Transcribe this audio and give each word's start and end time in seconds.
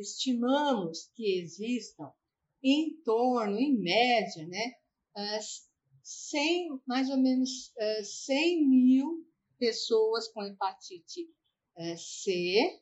estimamos 0.00 1.10
que 1.14 1.40
existam 1.40 2.12
em 2.62 2.94
torno, 3.04 3.58
em 3.58 3.78
média, 3.78 4.46
né, 4.46 4.74
100, 6.02 6.80
mais 6.86 7.08
ou 7.10 7.18
menos 7.18 7.72
100 8.26 8.68
mil 8.68 9.26
pessoas 9.58 10.28
com 10.28 10.42
hepatite 10.42 11.28
C 11.96 12.80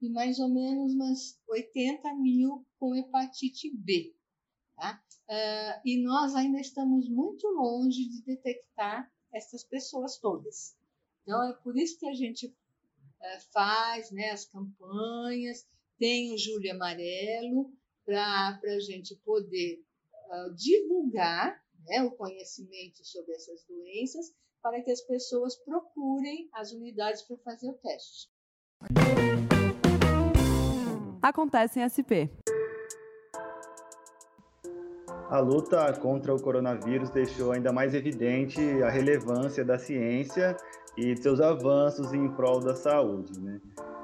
e 0.00 0.08
mais 0.08 0.38
ou 0.38 0.48
menos 0.48 0.94
umas 0.94 1.38
80 1.48 2.14
mil 2.14 2.66
com 2.78 2.94
hepatite 2.94 3.70
B. 3.76 4.14
Tá? 4.76 5.02
e 5.84 6.02
nós 6.02 6.34
ainda 6.34 6.58
estamos 6.58 7.08
muito 7.08 7.46
longe 7.48 8.08
de 8.08 8.22
detectar 8.22 9.12
essas 9.32 9.62
pessoas 9.62 10.18
todas. 10.18 10.76
Então, 11.22 11.50
é 11.50 11.52
por 11.62 11.76
isso 11.76 11.98
que 11.98 12.08
a 12.08 12.14
gente 12.14 12.52
faz 13.52 14.10
né, 14.10 14.30
as 14.30 14.46
campanhas, 14.46 15.68
tem 16.00 16.32
o 16.32 16.38
Júlio 16.38 16.72
Amarelo, 16.72 17.70
para 18.06 18.58
a 18.64 18.80
gente 18.80 19.14
poder 19.16 19.84
uh, 20.30 20.54
divulgar 20.54 21.62
né, 21.86 22.02
o 22.02 22.10
conhecimento 22.12 23.04
sobre 23.04 23.34
essas 23.34 23.62
doenças, 23.68 24.32
para 24.62 24.82
que 24.82 24.90
as 24.90 25.02
pessoas 25.02 25.56
procurem 25.56 26.48
as 26.54 26.72
unidades 26.72 27.22
para 27.22 27.36
fazer 27.44 27.68
o 27.68 27.74
teste. 27.74 28.28
Acontece 31.22 31.80
em 31.80 31.84
SP. 31.86 32.32
A 35.28 35.38
luta 35.38 35.92
contra 36.00 36.34
o 36.34 36.42
coronavírus 36.42 37.10
deixou 37.10 37.52
ainda 37.52 37.72
mais 37.72 37.94
evidente 37.94 38.60
a 38.82 38.88
relevância 38.88 39.64
da 39.64 39.78
ciência 39.78 40.56
e 40.96 41.14
seus 41.16 41.40
avanços 41.40 42.12
em 42.12 42.28
prol 42.34 42.58
da 42.58 42.74
saúde. 42.74 43.38
Né? 43.38 43.60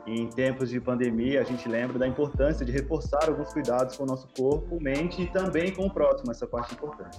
Em 0.06 0.28
tempos 0.28 0.70
de 0.70 0.80
pandemia, 0.80 1.40
a 1.40 1.44
gente 1.44 1.68
lembra 1.68 1.98
da 1.98 2.06
importância 2.06 2.64
de 2.64 2.70
reforçar 2.70 3.28
alguns 3.28 3.52
cuidados 3.52 3.96
com 3.96 4.04
o 4.04 4.06
nosso 4.06 4.28
corpo, 4.36 4.80
mente 4.80 5.22
e 5.22 5.26
também 5.26 5.74
com 5.74 5.86
o 5.86 5.90
próximo, 5.90 6.30
essa 6.30 6.46
parte 6.46 6.74
importante. 6.74 7.18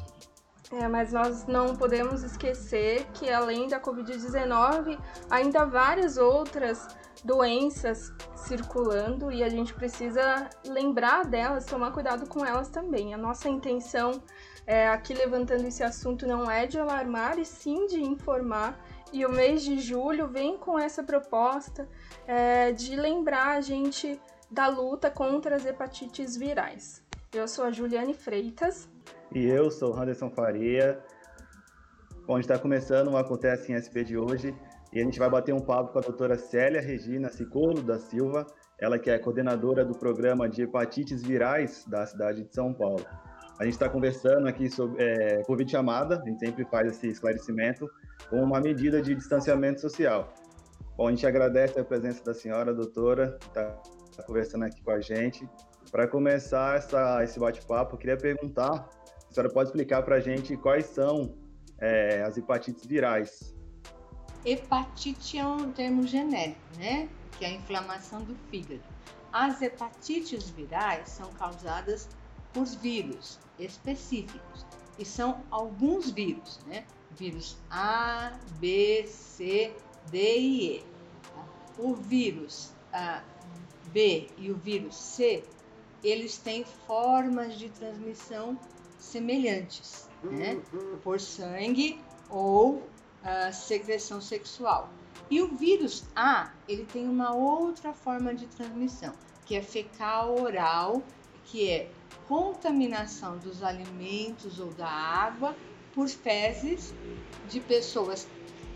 É, 0.71 0.87
mas 0.87 1.13
nós 1.13 1.45
não 1.45 1.75
podemos 1.75 2.23
esquecer 2.23 3.05
que 3.13 3.29
além 3.29 3.67
da 3.67 3.79
Covid-19, 3.79 4.97
ainda 5.29 5.61
há 5.61 5.65
várias 5.65 6.17
outras 6.17 6.87
doenças 7.23 8.13
circulando 8.35 9.31
e 9.31 9.43
a 9.43 9.49
gente 9.49 9.73
precisa 9.73 10.49
lembrar 10.65 11.25
delas, 11.25 11.65
tomar 11.65 11.91
cuidado 11.91 12.27
com 12.27 12.45
elas 12.45 12.69
também. 12.69 13.13
A 13.13 13.17
nossa 13.17 13.47
intenção 13.47 14.21
é, 14.65 14.89
aqui 14.89 15.13
levantando 15.13 15.65
esse 15.65 15.83
assunto 15.83 16.27
não 16.27 16.51
é 16.51 16.67
de 16.67 16.77
alarmar, 16.77 17.39
e 17.39 17.45
sim 17.45 17.87
de 17.87 18.01
informar 18.01 18.77
e 19.11 19.25
o 19.25 19.31
mês 19.31 19.63
de 19.63 19.79
julho 19.79 20.27
vem 20.27 20.57
com 20.57 20.77
essa 20.77 21.03
proposta 21.03 21.87
é, 22.25 22.71
de 22.71 22.95
lembrar 22.95 23.57
a 23.57 23.61
gente 23.61 24.19
da 24.49 24.67
luta 24.67 25.09
contra 25.09 25.55
as 25.55 25.65
hepatites 25.65 26.35
virais. 26.35 27.03
Eu 27.33 27.47
sou 27.47 27.65
a 27.65 27.71
Juliane 27.71 28.13
Freitas. 28.13 28.89
E 29.33 29.45
eu 29.45 29.69
sou 29.69 29.93
o 29.93 29.99
Anderson 29.99 30.29
Faria. 30.29 31.03
Onde 32.27 32.41
está 32.41 32.57
começando 32.57 33.09
o 33.09 33.17
Acontece 33.17 33.71
em 33.71 33.75
SP 33.79 34.03
de 34.03 34.17
hoje. 34.17 34.55
E 34.91 34.99
a 34.99 35.03
gente 35.03 35.19
vai 35.19 35.29
bater 35.29 35.53
um 35.53 35.59
papo 35.59 35.91
com 35.91 35.99
a 35.99 36.01
doutora 36.01 36.37
Célia 36.37 36.81
Regina 36.81 37.29
Cicolo 37.29 37.81
da 37.81 37.99
Silva, 37.99 38.47
ela 38.79 38.97
que 38.97 39.09
é 39.09 39.19
coordenadora 39.19 39.83
do 39.83 39.97
programa 39.97 40.47
de 40.47 40.63
hepatites 40.63 41.21
virais 41.21 41.85
da 41.87 42.05
cidade 42.05 42.43
de 42.43 42.53
São 42.53 42.73
Paulo. 42.73 43.05
A 43.59 43.63
gente 43.63 43.73
está 43.73 43.89
conversando 43.89 44.47
aqui 44.47 44.69
sobre 44.69 45.03
é, 45.03 45.43
por 45.43 45.57
chamada, 45.67 46.21
a 46.21 46.25
gente 46.25 46.39
sempre 46.39 46.63
faz 46.65 46.87
esse 46.87 47.07
esclarecimento, 47.07 47.89
com 48.29 48.41
uma 48.43 48.59
medida 48.59 49.01
de 49.01 49.15
distanciamento 49.15 49.81
social. 49.81 50.33
Bom, 50.95 51.07
a 51.07 51.11
gente 51.11 51.25
agradece 51.25 51.79
a 51.79 51.83
presença 51.83 52.23
da 52.23 52.33
senhora, 52.33 52.73
doutora, 52.73 53.37
que 53.39 53.47
está 53.47 54.23
conversando 54.25 54.65
aqui 54.65 54.81
com 54.81 54.91
a 54.91 54.99
gente. 54.99 55.47
Para 55.91 56.07
começar 56.07 56.77
essa, 56.77 57.23
esse 57.23 57.39
bate-papo, 57.39 57.97
queria 57.97 58.17
perguntar, 58.17 58.89
a 59.29 59.33
senhora 59.33 59.53
pode 59.53 59.69
explicar 59.69 60.01
para 60.01 60.15
a 60.15 60.19
gente 60.19 60.57
quais 60.57 60.85
são 60.87 61.35
é, 61.77 62.23
as 62.23 62.37
hepatites 62.37 62.85
virais? 62.85 63.55
Hepatite 64.43 65.37
é 65.37 65.45
um 65.45 65.71
termo 65.71 66.05
genérico, 66.05 66.59
né? 66.77 67.07
Que 67.37 67.45
é 67.45 67.49
a 67.49 67.51
inflamação 67.51 68.23
do 68.23 68.35
fígado. 68.49 68.81
As 69.31 69.61
hepatites 69.61 70.49
virais 70.49 71.09
são 71.09 71.31
causadas 71.33 72.09
por 72.53 72.65
vírus 72.65 73.39
específicos, 73.59 74.65
e 74.97 75.05
são 75.05 75.43
alguns 75.51 76.09
vírus, 76.09 76.59
né? 76.65 76.85
Vírus 77.17 77.57
A, 77.69 78.33
B, 78.59 79.05
C, 79.07 79.73
D 80.09 80.37
e 80.37 80.77
E. 80.77 80.83
Tá? 81.33 81.45
O 81.79 81.93
vírus 81.95 82.71
A, 82.93 83.23
B 83.91 84.27
e 84.37 84.51
o 84.51 84.55
vírus 84.55 84.95
C, 84.95 85.43
eles 86.03 86.37
têm 86.37 86.63
formas 86.85 87.57
de 87.57 87.69
transmissão 87.69 88.57
semelhantes, 88.99 90.07
né? 90.23 90.61
Por 91.03 91.19
sangue 91.19 91.99
ou 92.29 92.75
uh, 92.75 93.53
secreção 93.53 94.21
sexual. 94.21 94.89
E 95.29 95.41
o 95.41 95.55
vírus 95.55 96.05
A, 96.15 96.51
ele 96.67 96.85
tem 96.85 97.07
uma 97.07 97.33
outra 97.33 97.93
forma 97.93 98.33
de 98.33 98.45
transmissão, 98.47 99.13
que 99.45 99.55
é 99.55 99.61
fecal 99.61 100.39
oral, 100.39 101.01
que 101.45 101.69
é 101.69 101.89
contaminação 102.27 103.37
dos 103.37 103.63
alimentos 103.63 104.59
ou 104.59 104.71
da 104.73 104.87
água 104.87 105.55
por 105.97 106.07
fezes 106.07 106.93
de 107.49 107.59
pessoas 107.59 108.27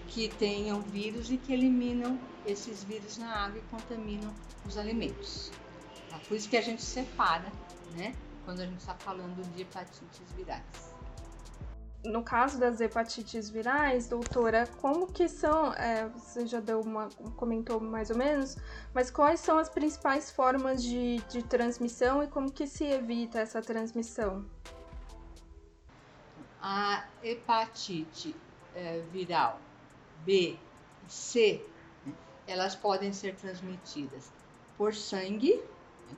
que 0.07 0.27
tenham 0.27 0.81
vírus 0.81 1.29
e 1.29 1.37
que 1.37 1.53
eliminam 1.53 2.19
esses 2.47 2.83
vírus 2.83 3.19
na 3.19 3.45
água 3.45 3.59
e 3.59 3.61
contaminam 3.69 4.33
os 4.65 4.75
alimentos. 4.75 5.51
É 6.11 6.17
por 6.27 6.35
isso 6.35 6.49
que 6.49 6.57
a 6.57 6.61
gente 6.61 6.81
separa, 6.81 7.51
né? 7.95 8.15
Quando 8.43 8.61
a 8.61 8.65
gente 8.65 8.79
está 8.79 8.95
falando 8.95 9.39
de 9.53 9.61
hepatites 9.61 10.31
virais 10.35 10.91
no 12.03 12.23
caso 12.23 12.59
das 12.59 12.81
hepatites 12.81 13.49
virais, 13.49 14.07
doutora, 14.07 14.67
como 14.81 15.05
que 15.05 15.29
são, 15.29 15.71
é, 15.73 16.09
você 16.09 16.47
já 16.47 16.59
deu 16.59 16.81
uma, 16.81 17.09
comentou 17.35 17.79
mais 17.79 18.09
ou 18.09 18.17
menos, 18.17 18.57
mas 18.91 19.11
quais 19.11 19.39
são 19.39 19.59
as 19.59 19.69
principais 19.69 20.31
formas 20.31 20.81
de, 20.81 21.17
de 21.29 21.43
transmissão 21.43 22.23
e 22.23 22.27
como 22.27 22.51
que 22.51 22.65
se 22.65 22.85
evita 22.85 23.39
essa 23.39 23.61
transmissão? 23.61 24.45
A 26.61 27.05
hepatite 27.23 28.35
é, 28.75 29.01
viral 29.11 29.59
B 30.23 30.57
e 31.07 31.11
C, 31.11 31.65
elas 32.45 32.75
podem 32.75 33.11
ser 33.11 33.35
transmitidas 33.35 34.31
por 34.77 34.93
sangue, 34.93 35.61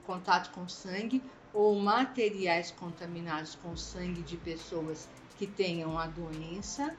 contato 0.05 0.51
com 0.51 0.67
sangue, 0.67 1.23
ou 1.53 1.79
materiais 1.79 2.71
contaminados 2.71 3.55
com 3.55 3.77
sangue 3.77 4.21
de 4.21 4.35
pessoas 4.37 5.07
que 5.37 5.47
tenham 5.47 5.97
a 5.97 6.07
doença 6.07 6.95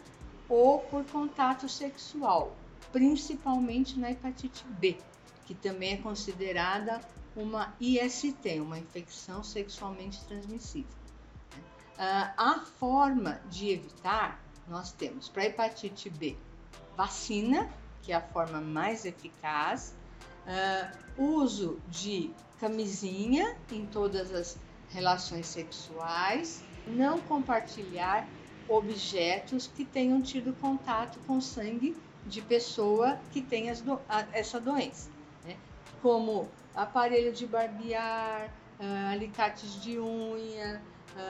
ou 0.48 0.78
por 0.78 1.04
contato 1.06 1.68
sexual, 1.68 2.56
principalmente 2.92 3.98
na 3.98 4.10
hepatite 4.10 4.64
B, 4.78 4.96
que 5.46 5.54
também 5.54 5.94
é 5.94 5.96
considerada 5.96 7.00
uma 7.34 7.74
IST, 7.80 8.60
uma 8.60 8.78
infecção 8.78 9.42
sexualmente 9.42 10.24
transmissível. 10.24 11.03
Uh, 11.94 12.32
a 12.36 12.64
forma 12.78 13.40
de 13.48 13.70
evitar, 13.70 14.42
nós 14.68 14.92
temos 14.92 15.28
para 15.28 15.44
hepatite 15.44 16.10
B 16.10 16.36
vacina, 16.96 17.68
que 18.02 18.12
é 18.12 18.16
a 18.16 18.20
forma 18.20 18.60
mais 18.60 19.04
eficaz, 19.04 19.94
uh, 20.46 21.22
uso 21.22 21.80
de 21.88 22.30
camisinha 22.60 23.56
em 23.70 23.86
todas 23.86 24.32
as 24.32 24.58
relações 24.90 25.46
sexuais, 25.46 26.64
não 26.86 27.20
compartilhar 27.20 28.26
objetos 28.68 29.66
que 29.66 29.84
tenham 29.84 30.22
tido 30.22 30.52
contato 30.60 31.18
com 31.26 31.40
sangue 31.40 31.96
de 32.26 32.40
pessoa 32.40 33.18
que 33.32 33.42
tem 33.42 33.72
do, 33.82 34.00
a, 34.08 34.24
essa 34.32 34.60
doença, 34.60 35.10
né? 35.44 35.56
como 36.00 36.48
aparelho 36.74 37.32
de 37.32 37.46
barbear, 37.46 38.50
uh, 38.80 39.12
alicates 39.12 39.80
de 39.82 39.98
unha, 39.98 40.80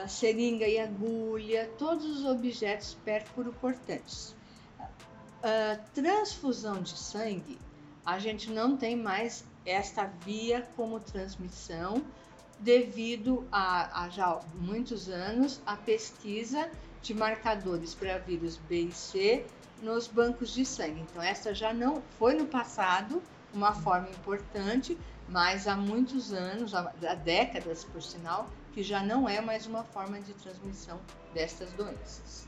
seringa 0.08 0.66
e 0.66 0.78
agulha, 0.78 1.70
todos 1.78 2.04
os 2.04 2.24
objetos 2.24 2.96
pérfuro-cortantes. 3.04 4.34
Uh, 4.80 5.78
transfusão 5.92 6.80
de 6.80 6.96
sangue, 6.96 7.58
a 8.04 8.18
gente 8.18 8.50
não 8.50 8.76
tem 8.76 8.96
mais 8.96 9.44
esta 9.64 10.06
via 10.24 10.66
como 10.76 11.00
transmissão, 11.00 12.02
devido 12.58 13.46
a, 13.52 14.04
a 14.04 14.08
já 14.08 14.40
muitos 14.54 15.08
anos 15.08 15.60
a 15.66 15.76
pesquisa 15.76 16.70
de 17.02 17.12
marcadores 17.12 17.94
para 17.94 18.18
vírus 18.18 18.56
B 18.56 18.84
e 18.84 18.92
C 18.92 19.44
nos 19.82 20.06
bancos 20.06 20.54
de 20.54 20.64
sangue. 20.64 21.00
Então, 21.00 21.22
essa 21.22 21.54
já 21.54 21.74
não 21.74 22.02
foi 22.18 22.34
no 22.34 22.46
passado 22.46 23.22
uma 23.52 23.72
forma 23.72 24.08
importante, 24.10 24.96
mas 25.28 25.68
há 25.68 25.76
muitos 25.76 26.32
anos, 26.32 26.74
há 26.74 27.14
décadas 27.14 27.84
por 27.84 28.02
sinal, 28.02 28.48
que 28.74 28.82
já 28.82 29.02
não 29.02 29.28
é 29.28 29.40
mais 29.40 29.66
uma 29.66 29.84
forma 29.84 30.20
de 30.20 30.34
transmissão 30.34 31.00
destas 31.32 31.72
doenças. 31.72 32.46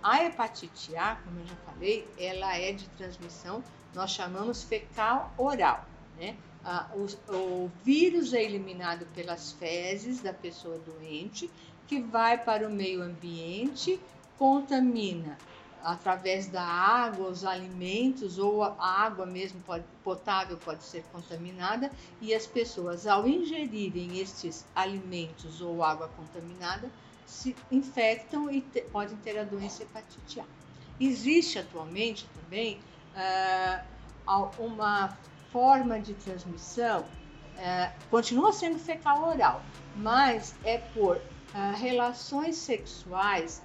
A 0.00 0.24
hepatite 0.24 0.94
A, 0.96 1.16
como 1.16 1.40
eu 1.40 1.46
já 1.46 1.56
falei, 1.56 2.08
ela 2.16 2.56
é 2.56 2.72
de 2.72 2.88
transmissão, 2.90 3.64
nós 3.92 4.12
chamamos 4.12 4.62
fecal 4.62 5.34
oral, 5.36 5.84
né? 6.16 6.36
ah, 6.64 6.88
o, 6.94 7.32
o 7.34 7.70
vírus 7.84 8.32
é 8.32 8.42
eliminado 8.42 9.06
pelas 9.14 9.52
fezes 9.52 10.20
da 10.20 10.32
pessoa 10.32 10.78
doente, 10.78 11.50
que 11.86 12.00
vai 12.00 12.36
para 12.36 12.66
o 12.66 12.70
meio 12.70 13.02
ambiente, 13.02 14.00
contamina 14.36 15.38
através 15.86 16.48
da 16.48 16.64
água, 16.64 17.28
os 17.28 17.44
alimentos 17.44 18.38
ou 18.38 18.64
a 18.64 18.76
água 18.76 19.24
mesmo 19.24 19.60
pode, 19.60 19.84
potável 20.02 20.56
pode 20.56 20.82
ser 20.82 21.04
contaminada 21.12 21.92
e 22.20 22.34
as 22.34 22.44
pessoas 22.44 23.06
ao 23.06 23.26
ingerirem 23.28 24.18
estes 24.18 24.66
alimentos 24.74 25.60
ou 25.60 25.84
água 25.84 26.08
contaminada 26.16 26.90
se 27.24 27.54
infectam 27.70 28.50
e 28.50 28.62
te, 28.62 28.80
podem 28.82 29.16
ter 29.18 29.38
a 29.38 29.44
doença 29.44 29.84
hepatite 29.84 30.40
A. 30.40 30.44
Existe 30.98 31.60
atualmente 31.60 32.26
também 32.34 32.80
uh, 33.14 34.50
uma 34.58 35.16
forma 35.52 36.00
de 36.00 36.14
transmissão, 36.14 37.02
uh, 37.02 38.08
continua 38.10 38.52
sendo 38.52 38.76
fecal 38.76 39.28
oral, 39.28 39.62
mas 39.94 40.56
é 40.64 40.78
por 40.78 41.16
uh, 41.18 41.76
relações 41.76 42.56
sexuais 42.56 43.62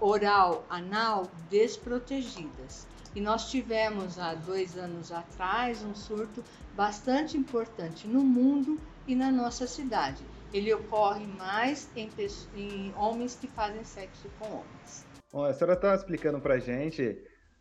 oral, 0.00 0.64
anal 0.68 1.28
desprotegidas. 1.48 2.86
E 3.14 3.20
nós 3.20 3.50
tivemos 3.50 4.18
há 4.18 4.34
dois 4.34 4.76
anos 4.76 5.12
atrás 5.12 5.82
um 5.82 5.94
surto 5.94 6.42
bastante 6.74 7.36
importante 7.36 8.06
no 8.08 8.22
mundo 8.22 8.80
e 9.06 9.14
na 9.14 9.30
nossa 9.30 9.66
cidade. 9.66 10.22
Ele 10.52 10.72
ocorre 10.72 11.26
mais 11.26 11.88
em, 11.96 12.08
em 12.56 12.94
homens 12.96 13.34
que 13.34 13.46
fazem 13.46 13.84
sexo 13.84 14.28
com 14.38 14.46
homens. 14.46 15.06
Bom, 15.32 15.44
a 15.44 15.52
senhora 15.52 15.74
está 15.74 15.94
explicando 15.94 16.40
para 16.40 16.58
gente 16.58 17.18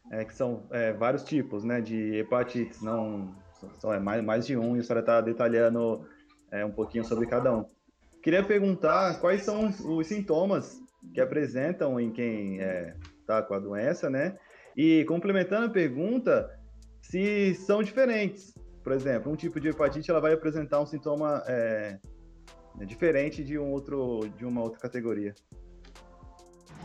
é, 0.09 0.25
que 0.25 0.33
são 0.33 0.63
é, 0.71 0.91
vários 0.93 1.23
tipos 1.23 1.63
né, 1.63 1.81
de 1.81 2.15
hepatites, 2.15 2.81
não 2.81 3.35
são 3.79 3.93
é 3.93 3.99
mais, 3.99 4.23
mais 4.23 4.45
de 4.45 4.57
um, 4.57 4.75
e 4.75 4.79
a 4.79 4.83
senhora 4.83 5.01
está 5.01 5.21
detalhando 5.21 6.05
é, 6.49 6.65
um 6.65 6.71
pouquinho 6.71 7.05
sobre 7.05 7.27
cada 7.27 7.55
um. 7.55 7.65
Queria 8.21 8.43
perguntar 8.43 9.19
quais 9.19 9.43
são 9.43 9.69
os 9.69 10.07
sintomas 10.07 10.80
que 11.13 11.19
apresentam 11.19 11.99
em 11.99 12.11
quem 12.11 12.59
está 13.19 13.37
é, 13.37 13.41
com 13.41 13.53
a 13.53 13.59
doença, 13.59 14.09
né? 14.09 14.37
E 14.75 15.03
complementando 15.05 15.65
a 15.65 15.69
pergunta, 15.69 16.49
se 17.01 17.55
são 17.55 17.83
diferentes. 17.83 18.53
Por 18.83 18.93
exemplo, 18.93 19.31
um 19.31 19.35
tipo 19.35 19.59
de 19.59 19.69
hepatite 19.69 20.09
ela 20.09 20.21
vai 20.21 20.33
apresentar 20.33 20.79
um 20.79 20.85
sintoma 20.85 21.43
é, 21.47 21.99
diferente 22.85 23.43
de 23.43 23.57
um 23.59 23.71
outro 23.71 24.21
de 24.37 24.45
uma 24.45 24.61
outra 24.61 24.79
categoria. 24.79 25.35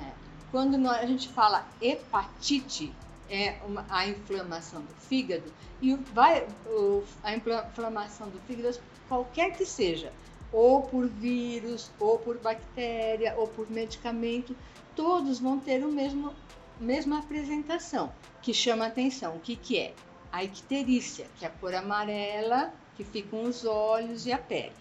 É, 0.01 0.13
quando 0.51 0.77
a 0.89 1.07
gente 1.07 1.29
fala 1.29 1.67
hepatite, 1.81 2.93
é 3.31 3.57
uma, 3.67 3.85
a 3.89 4.07
inflamação 4.07 4.83
do 4.83 4.95
fígado 4.95 5.51
e 5.81 5.95
vai 6.15 6.47
o, 6.67 7.03
a 7.23 7.35
inflamação 7.35 8.29
do 8.29 8.39
fígado 8.41 8.79
qualquer 9.09 9.57
que 9.57 9.65
seja 9.65 10.13
ou 10.53 10.83
por 10.83 11.07
vírus, 11.07 11.91
ou 11.99 12.19
por 12.19 12.39
bactéria, 12.39 13.35
ou 13.37 13.47
por 13.49 13.71
medicamento, 13.71 14.57
todos 14.95 15.39
vão 15.39 15.59
ter 15.59 15.85
o 15.85 15.89
mesmo 15.91 16.33
mesma 16.79 17.21
apresentação, 17.21 18.13
que 18.43 18.53
chama 18.53 18.87
atenção. 18.87 19.37
O 19.37 19.41
que, 19.41 19.57
que 19.57 19.79
é? 19.79 19.95
A 20.31 20.45
icterícia, 20.45 21.27
que 21.39 21.45
é 21.45 21.49
a 21.49 21.51
cor 21.51 21.75
amarela, 21.75 22.73
que 22.97 23.05
ficam 23.05 23.45
os 23.45 23.65
olhos 23.65 24.27
e 24.27 24.33
a 24.33 24.39
pele. 24.39 24.73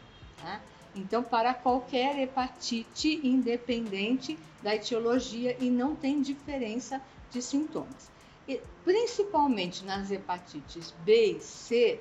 Tá? 0.41 0.61
Então, 0.95 1.23
para 1.23 1.53
qualquer 1.53 2.17
hepatite, 2.19 3.19
independente 3.23 4.37
da 4.61 4.75
etiologia, 4.75 5.55
e 5.59 5.69
não 5.69 5.95
tem 5.95 6.21
diferença 6.21 7.01
de 7.31 7.41
sintomas. 7.41 8.11
E, 8.47 8.61
principalmente 8.83 9.83
nas 9.83 10.11
hepatites 10.11 10.93
B 11.03 11.37
e 11.37 11.41
C, 11.41 11.99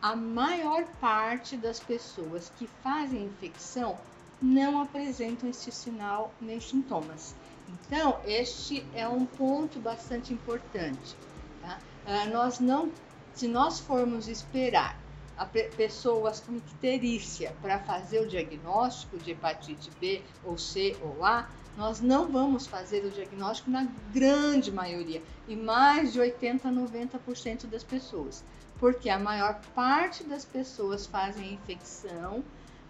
a 0.00 0.14
maior 0.14 0.84
parte 1.00 1.56
das 1.56 1.80
pessoas 1.80 2.52
que 2.58 2.66
fazem 2.82 3.24
infecção 3.24 3.98
não 4.40 4.82
apresentam 4.82 5.48
este 5.48 5.72
sinal 5.72 6.32
nem 6.40 6.60
sintomas. 6.60 7.34
Então, 7.68 8.20
este 8.24 8.86
é 8.94 9.08
um 9.08 9.24
ponto 9.24 9.78
bastante 9.78 10.32
importante. 10.32 11.16
Tá? 11.62 11.78
Ah, 12.06 12.26
nós 12.26 12.60
não, 12.60 12.92
se 13.34 13.48
nós 13.48 13.80
formos 13.80 14.28
esperar 14.28 14.96
a 15.36 15.44
pessoas 15.44 16.40
com 16.40 16.56
icterícia 16.56 17.54
para 17.60 17.78
fazer 17.80 18.20
o 18.20 18.28
diagnóstico 18.28 19.18
de 19.18 19.32
hepatite 19.32 19.90
B 20.00 20.22
ou 20.44 20.56
C 20.56 20.96
ou 21.02 21.24
A, 21.24 21.48
nós 21.76 22.00
não 22.00 22.26
vamos 22.30 22.66
fazer 22.66 23.04
o 23.04 23.10
diagnóstico 23.10 23.70
na 23.70 23.86
grande 24.12 24.72
maioria, 24.72 25.22
e 25.46 25.54
mais 25.54 26.12
de 26.12 26.20
80 26.20 26.68
a 26.68 26.72
90% 26.72 27.66
das 27.66 27.84
pessoas 27.84 28.42
porque 28.78 29.08
a 29.08 29.18
maior 29.18 29.60
parte 29.74 30.24
das 30.24 30.44
pessoas 30.44 31.06
fazem 31.06 31.54
infecção, 31.54 32.44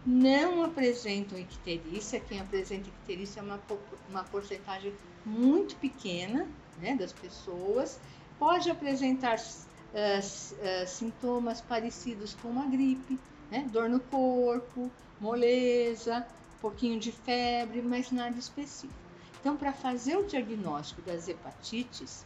não 0.05 0.65
apresentam 0.65 1.38
icterícia. 1.38 2.21
Quem 2.21 2.41
apresenta 2.41 2.88
icterícia 2.88 3.41
é 3.41 3.43
uma, 3.43 3.61
uma 4.09 4.25
porcentagem 4.25 4.94
muito 5.25 5.77
pequena 5.77 6.49
né, 6.81 6.94
das 6.94 7.12
pessoas. 7.12 7.99
Pode 8.38 8.71
apresentar 8.71 9.37
uh, 9.37 9.38
uh, 9.38 10.87
sintomas 10.87 11.61
parecidos 11.61 12.35
com 12.41 12.49
uma 12.49 12.67
gripe, 12.67 13.19
né, 13.50 13.67
dor 13.73 13.88
no 13.88 14.00
corpo, 14.00 14.91
moleza, 15.21 16.27
um 16.59 16.61
pouquinho 16.61 17.00
de 17.00 17.11
febre, 17.11 17.83
mas 17.83 18.11
nada 18.11 18.38
específico. 18.38 18.94
Então, 19.41 19.56
para 19.56 19.73
fazer 19.73 20.17
o 20.17 20.25
diagnóstico 20.25 21.03
das 21.03 21.29
hepatites 21.29 22.25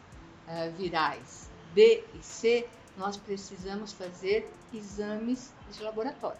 uh, 0.48 0.70
virais 0.76 1.50
B 1.74 2.02
e 2.14 2.24
C, 2.24 2.66
nós 3.00 3.16
precisamos 3.16 3.92
fazer 3.92 4.52
exames 4.74 5.50
de 5.72 5.82
laboratório, 5.82 6.38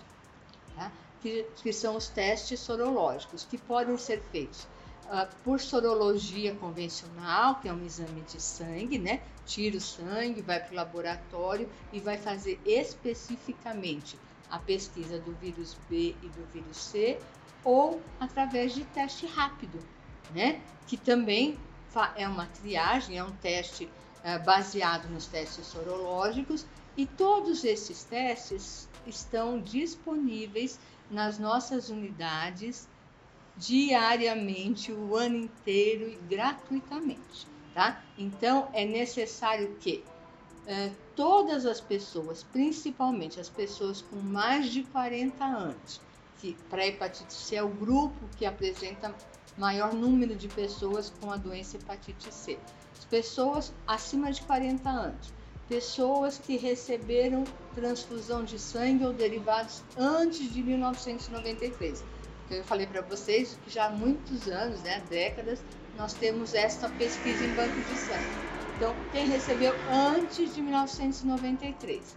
tá? 0.77 0.93
que, 1.23 1.47
que, 1.63 1.73
são 1.73 1.97
os 1.97 2.09
testes 2.09 2.61
sorológicos, 2.61 3.45
que 3.45 3.57
podem 3.57 3.97
ser 3.97 4.23
feitos 4.31 4.65
uh, 5.07 5.27
por 5.43 5.59
sorologia 5.59 6.55
convencional, 6.55 7.57
que 7.61 7.69
é 7.69 7.73
um 7.73 7.83
exame 7.85 8.21
de 8.23 8.41
sangue, 8.41 8.99
né? 8.99 9.23
Tira 9.47 9.79
o 9.79 9.81
sangue, 9.81 10.43
vai 10.43 10.61
para 10.61 10.73
o 10.73 10.77
laboratório 10.77 11.67
e 11.95 11.99
vai 11.99 12.19
fazer 12.19 12.61
especificamente 12.67 14.19
a 14.51 14.59
pesquisa 14.59 15.19
do 15.19 15.33
vírus 15.33 15.79
B 15.89 16.15
e 16.23 16.29
do 16.29 16.47
vírus 16.53 16.77
C, 16.77 17.19
ou 17.65 18.03
através 18.19 18.75
de 18.75 18.85
teste 18.85 19.27
rápido, 19.27 19.79
né? 20.35 20.61
Que 20.87 20.99
também 20.99 21.59
é 22.17 22.29
uma 22.29 22.47
triagem, 22.47 23.17
é 23.17 23.25
um 23.25 23.33
teste 23.33 23.89
baseado 24.45 25.09
nos 25.09 25.27
testes 25.27 25.67
sorológicos 25.67 26.67
e 26.97 27.07
todos 27.07 27.65
esses 27.65 28.05
testes 28.05 28.89
estão 29.07 29.61
disponíveis 29.61 30.79
nas 31.11 31.39
nossas 31.39 31.89
unidades 31.89 32.89
diariamente, 33.57 34.93
o 34.93 35.17
ano 35.17 35.37
inteiro 35.37 36.09
e 36.09 36.17
gratuitamente, 36.29 37.47
tá? 37.75 38.03
Então 38.17 38.69
é 38.73 38.85
necessário 38.85 39.77
que 39.81 40.05
é, 40.67 40.91
todas 41.17 41.67
as 41.67 41.81
pessoas, 41.81 42.43
principalmente 42.43 43.41
as 43.41 43.49
pessoas 43.49 44.03
com 44.03 44.17
mais 44.17 44.71
de 44.71 44.83
40 44.85 45.45
anos, 45.45 46.01
que 46.39 46.57
para 46.69 46.87
hepatite 46.87 47.33
C 47.33 47.57
é 47.57 47.63
o 47.63 47.69
grupo 47.69 48.17
que 48.37 48.47
apresenta 48.47 49.15
maior 49.61 49.95
número 49.95 50.35
de 50.35 50.49
pessoas 50.49 51.13
com 51.21 51.31
a 51.31 51.37
doença 51.37 51.77
hepatite 51.77 52.35
C 52.35 52.59
pessoas 53.11 53.73
acima 53.87 54.33
de 54.33 54.41
40 54.43 54.89
anos, 54.89 55.33
pessoas 55.69 56.39
que 56.39 56.57
receberam 56.57 57.45
transfusão 57.75 58.45
de 58.45 58.59
sangue 58.59 59.05
ou 59.05 59.13
derivados 59.13 59.83
antes 59.99 60.53
de 60.53 60.63
1993. 60.63 62.05
Eu 62.51 62.65
falei 62.65 62.87
para 62.87 63.03
vocês 63.03 63.59
que 63.65 63.71
já 63.71 63.87
há 63.87 63.91
muitos 63.91 64.49
anos, 64.49 64.81
né, 64.83 65.03
décadas, 65.09 65.61
nós 65.97 66.15
temos 66.15 66.55
esta 66.55 66.89
pesquisa 66.89 67.45
em 67.45 67.55
banco 67.55 67.81
de 67.81 67.99
sangue. 67.99 68.51
Então, 68.77 68.95
quem 69.13 69.29
recebeu 69.29 69.75
antes 69.91 70.55
de 70.55 70.63
1993, 70.63 72.17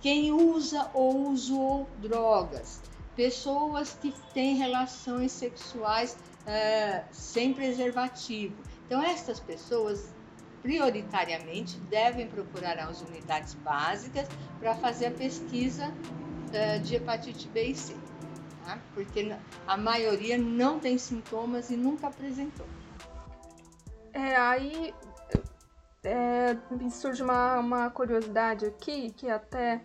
quem 0.00 0.32
usa 0.32 0.88
ou 0.94 1.28
usou 1.28 1.88
drogas, 2.00 2.80
pessoas 3.14 3.96
que 4.00 4.14
têm 4.32 4.56
relações 4.56 5.32
sexuais 5.32 6.16
uh, 6.48 7.04
sem 7.12 7.52
preservativo. 7.52 8.56
Então, 8.86 9.02
essas 9.02 9.38
pessoas 9.38 10.14
prioritariamente 10.62 11.78
devem 11.82 12.26
procurar 12.26 12.78
as 12.78 13.00
unidades 13.02 13.54
básicas 13.54 14.26
para 14.58 14.74
fazer 14.74 15.06
a 15.06 15.10
pesquisa 15.10 15.86
uh, 15.88 16.80
de 16.80 16.96
hepatite 16.96 17.46
B 17.48 17.68
e 17.68 17.74
C, 17.74 17.94
tá? 18.64 18.78
porque 18.94 19.36
a 19.66 19.76
maioria 19.76 20.38
não 20.38 20.80
tem 20.80 20.96
sintomas 20.96 21.70
e 21.70 21.76
nunca 21.76 22.08
apresentou. 22.08 22.66
É, 24.12 24.34
aí 24.36 24.92
é, 26.02 26.56
surge 26.90 27.22
uma, 27.22 27.58
uma 27.58 27.90
curiosidade 27.90 28.66
aqui, 28.66 29.10
que 29.10 29.28
até 29.28 29.80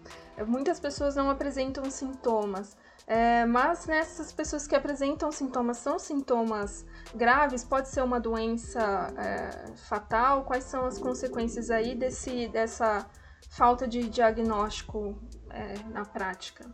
muitas 0.48 0.80
pessoas 0.80 1.16
não 1.16 1.30
apresentam 1.30 1.90
sintomas, 1.92 2.78
é, 3.06 3.46
mas 3.46 3.86
nessas 3.86 4.32
pessoas 4.32 4.66
que 4.66 4.76
apresentam 4.76 5.32
sintomas 5.32 5.78
são 5.78 6.00
sintomas 6.00 6.86
graves, 7.14 7.64
pode 7.64 7.90
ser 7.90 8.02
uma 8.02 8.20
doença 8.20 9.14
é, 9.18 9.76
fatal? 9.76 10.46
Quais 10.46 10.64
são 10.64 10.86
as 10.86 10.98
consequências 10.98 11.70
aí 11.70 11.96
desse, 11.96 12.48
dessa 12.48 13.06
falta 13.50 13.88
de 13.88 14.10
diagnóstico 14.10 15.18
é, 15.50 15.74
na 15.90 16.06
prática? 16.06 16.66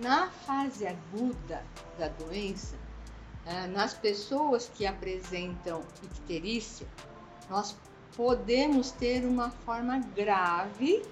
Na 0.00 0.28
fase 0.28 0.86
aguda 0.86 1.62
da 1.98 2.08
doença, 2.08 2.76
é, 3.44 3.66
nas 3.66 3.94
pessoas 3.94 4.70
que 4.72 4.86
apresentam 4.86 5.82
icterícia, 6.04 6.86
nós 7.50 7.76
podemos 8.16 8.92
ter 8.92 9.24
uma 9.26 9.50
forma 9.50 9.98
grave, 10.14 11.02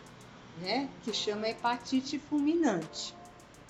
né, 0.61 0.89
que 1.03 1.13
chama 1.13 1.49
hepatite 1.49 2.19
fulminante, 2.19 3.15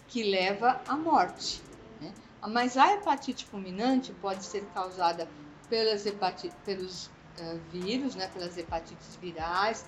que 0.09 0.23
leva 0.23 0.81
à 0.87 0.97
morte. 0.97 1.63
Né? 2.01 2.13
Mas 2.49 2.77
a 2.77 2.93
hepatite 2.95 3.47
fulminante 3.47 4.13
pode 4.15 4.45
ser 4.45 4.65
causada 4.75 5.29
pelas 5.69 6.05
hepatite, 6.05 6.55
pelos 6.65 7.07
uh, 7.07 7.59
vírus, 7.71 8.15
né, 8.15 8.27
pelas 8.29 8.57
hepatites 8.57 9.17
virais, 9.17 9.85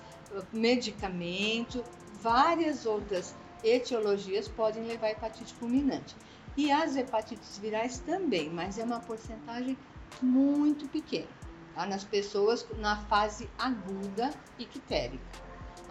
medicamento, 0.51 1.83
várias 2.21 2.85
outras 2.85 3.35
etiologias 3.63 4.47
podem 4.47 4.83
levar 4.83 5.07
a 5.07 5.11
hepatite 5.11 5.53
fulminante. 5.53 6.15
E 6.55 6.71
as 6.71 6.95
hepatites 6.95 7.57
virais 7.57 7.99
também, 7.99 8.49
mas 8.49 8.77
é 8.77 8.83
uma 8.83 8.99
porcentagem 8.99 9.77
muito 10.21 10.87
pequena, 10.87 11.27
tá? 11.73 11.85
nas 11.85 12.03
pessoas 12.03 12.65
na 12.77 12.95
fase 13.07 13.49
aguda 13.57 14.31
ictérica. 14.59 15.42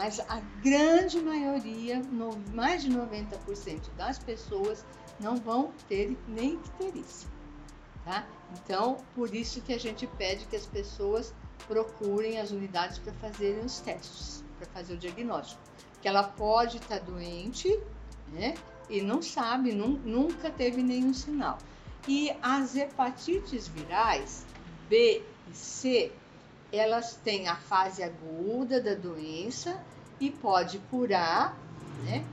Mas 0.02 0.18
a 0.28 0.40
grande 0.60 1.20
maioria, 1.20 2.00
no, 2.00 2.36
mais 2.52 2.82
de 2.82 2.90
90% 2.90 3.82
das 3.96 4.18
pessoas, 4.18 4.84
não 5.20 5.36
vão 5.36 5.72
ter 5.88 6.18
nem 6.26 6.54
icterícia. 6.54 7.30
Tá? 8.04 8.26
Então, 8.52 8.96
por 9.14 9.32
isso 9.32 9.60
que 9.60 9.72
a 9.72 9.78
gente 9.78 10.08
pede 10.08 10.44
que 10.46 10.56
as 10.56 10.66
pessoas 10.66 11.32
procurem 11.68 12.40
as 12.40 12.50
unidades 12.50 12.98
para 12.98 13.12
fazerem 13.12 13.64
os 13.64 13.78
testes, 13.78 14.42
para 14.58 14.66
fazer 14.70 14.94
o 14.94 14.96
diagnóstico. 14.96 15.62
Que 16.00 16.08
ela 16.08 16.24
pode 16.24 16.78
estar 16.78 16.98
tá 16.98 17.04
doente, 17.04 17.68
né? 18.32 18.54
E 18.90 19.00
não 19.02 19.22
sabe, 19.22 19.70
nunca 19.70 20.50
teve 20.50 20.82
nenhum 20.82 21.14
sinal. 21.14 21.58
E 22.08 22.36
as 22.42 22.74
hepatites 22.74 23.68
virais 23.68 24.44
B 24.88 25.22
e 25.48 25.54
C, 25.54 26.10
elas 26.72 27.14
têm 27.16 27.48
a 27.48 27.56
fase 27.56 28.02
aguda 28.02 28.80
da 28.80 28.94
doença 28.94 29.78
e 30.18 30.30
pode 30.30 30.78
curar, 30.90 31.56
né? 32.04 32.24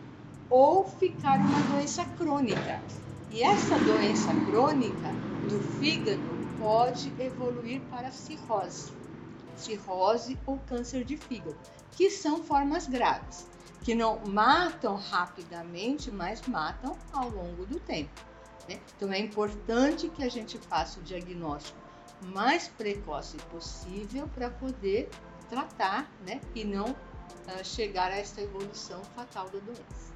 Ou 0.49 0.85
ficar 0.85 1.37
uma 1.37 1.59
doença 1.73 2.05
crônica. 2.17 2.81
E 3.31 3.43
essa 3.43 3.77
doença 3.77 4.33
crônica 4.45 5.11
do 5.47 5.59
fígado 5.79 6.21
pode 6.57 7.13
evoluir 7.19 7.81
para 7.89 8.11
cirrose, 8.11 8.91
cirrose 9.55 10.37
ou 10.45 10.57
câncer 10.67 11.03
de 11.03 11.15
fígado, 11.15 11.55
que 11.91 12.09
são 12.09 12.43
formas 12.43 12.87
graves, 12.87 13.47
que 13.83 13.93
não 13.93 14.19
matam 14.25 14.95
rapidamente, 14.95 16.09
mas 16.09 16.41
matam 16.47 16.97
ao 17.13 17.29
longo 17.29 17.65
do 17.65 17.79
tempo. 17.79 18.09
Né? 18.67 18.79
Então 18.95 19.11
é 19.11 19.19
importante 19.19 20.09
que 20.09 20.23
a 20.23 20.29
gente 20.29 20.57
faça 20.57 20.99
o 20.99 21.03
diagnóstico 21.03 21.78
mais 22.21 22.67
precoce 22.67 23.37
possível 23.51 24.27
para 24.35 24.49
poder 24.49 25.09
tratar 25.49 26.11
né? 26.25 26.39
e 26.53 26.63
não 26.63 26.91
uh, 26.91 27.63
chegar 27.63 28.11
a 28.11 28.17
essa 28.17 28.41
evolução 28.41 29.03
fatal 29.15 29.45
da 29.49 29.59
doença. 29.59 30.13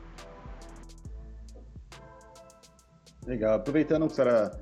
Legal. 3.25 3.55
Aproveitando 3.55 4.05
que 4.07 4.13
a 4.13 4.15
senhora 4.15 4.61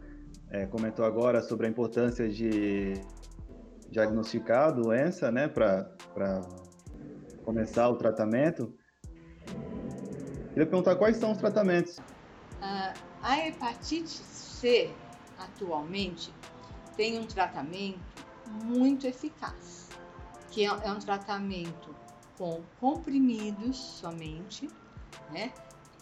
é, 0.49 0.65
comentou 0.65 1.03
agora 1.03 1.41
sobre 1.41 1.67
a 1.67 1.69
importância 1.69 2.29
de 2.29 2.93
diagnosticar 3.89 4.69
a 4.69 4.71
doença, 4.71 5.31
né, 5.31 5.47
para 5.47 6.41
começar 7.43 7.89
o 7.89 7.95
tratamento, 7.95 8.73
queria 10.49 10.65
perguntar 10.65 10.95
quais 10.95 11.17
são 11.17 11.31
os 11.31 11.37
tratamentos. 11.37 11.97
Uh, 11.97 12.93
a 13.21 13.47
hepatite 13.47 14.09
C, 14.09 14.91
atualmente, 15.37 16.33
tem 16.95 17.19
um 17.19 17.25
tratamento 17.25 17.99
muito 18.63 19.07
eficaz, 19.07 19.89
que 20.49 20.65
é, 20.65 20.67
é 20.67 20.91
um 20.91 20.99
tratamento 20.99 21.95
com 22.37 22.61
comprimidos 22.79 23.77
somente, 23.77 24.69
né? 25.31 25.51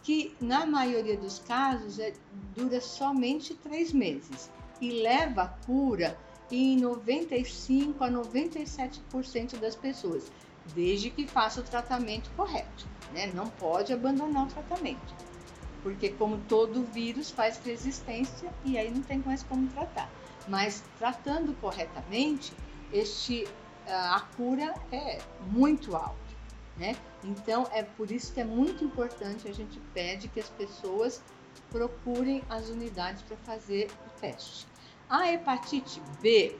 que 0.03 0.35
na 0.39 0.65
maioria 0.65 1.17
dos 1.17 1.39
casos 1.39 1.99
é, 1.99 2.13
dura 2.55 2.81
somente 2.81 3.53
três 3.53 3.91
meses 3.93 4.49
e 4.81 5.03
leva 5.03 5.55
cura 5.65 6.17
em 6.51 6.77
95 6.77 8.03
a 8.03 8.09
97% 8.09 9.59
das 9.59 9.75
pessoas, 9.75 10.31
desde 10.73 11.09
que 11.09 11.27
faça 11.27 11.61
o 11.61 11.63
tratamento 11.63 12.31
correto. 12.35 12.87
Né? 13.13 13.31
Não 13.33 13.47
pode 13.47 13.93
abandonar 13.93 14.45
o 14.45 14.47
tratamento, 14.47 15.13
porque 15.83 16.09
como 16.09 16.39
todo 16.47 16.83
vírus 16.85 17.29
faz 17.29 17.59
resistência 17.63 18.51
e 18.65 18.77
aí 18.77 18.89
não 18.89 19.01
tem 19.01 19.19
mais 19.19 19.43
como 19.43 19.67
tratar. 19.67 20.09
Mas 20.49 20.83
tratando 20.97 21.53
corretamente, 21.61 22.51
este, 22.91 23.47
a 23.87 24.19
cura 24.35 24.73
é 24.91 25.19
muito 25.51 25.95
alta. 25.95 26.17
Né? 26.75 26.95
Então 27.23 27.67
é 27.71 27.83
por 27.83 28.09
isso 28.09 28.33
que 28.33 28.39
é 28.39 28.45
muito 28.45 28.83
importante 28.83 29.47
a 29.47 29.53
gente 29.53 29.79
pede 29.93 30.27
que 30.27 30.39
as 30.39 30.49
pessoas 30.49 31.21
procurem 31.69 32.41
as 32.49 32.69
unidades 32.69 33.21
para 33.21 33.37
fazer 33.37 33.91
o 34.07 34.19
teste. 34.19 34.65
A 35.09 35.31
hepatite 35.31 36.01
B, 36.21 36.57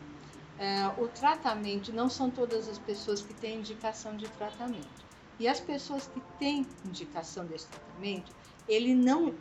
é, 0.57 0.87
o 0.97 1.07
tratamento 1.07 1.93
não 1.93 2.09
são 2.09 2.29
todas 2.29 2.67
as 2.67 2.77
pessoas 2.77 3.21
que 3.21 3.33
têm 3.33 3.59
indicação 3.59 4.15
de 4.17 4.27
tratamento. 4.29 5.07
E 5.39 5.47
as 5.47 5.59
pessoas 5.59 6.07
que 6.07 6.21
têm 6.37 6.67
indicação 6.85 7.45
desse 7.45 7.67
tratamento, 7.67 8.31
ele 8.67 8.93
não, 8.93 9.33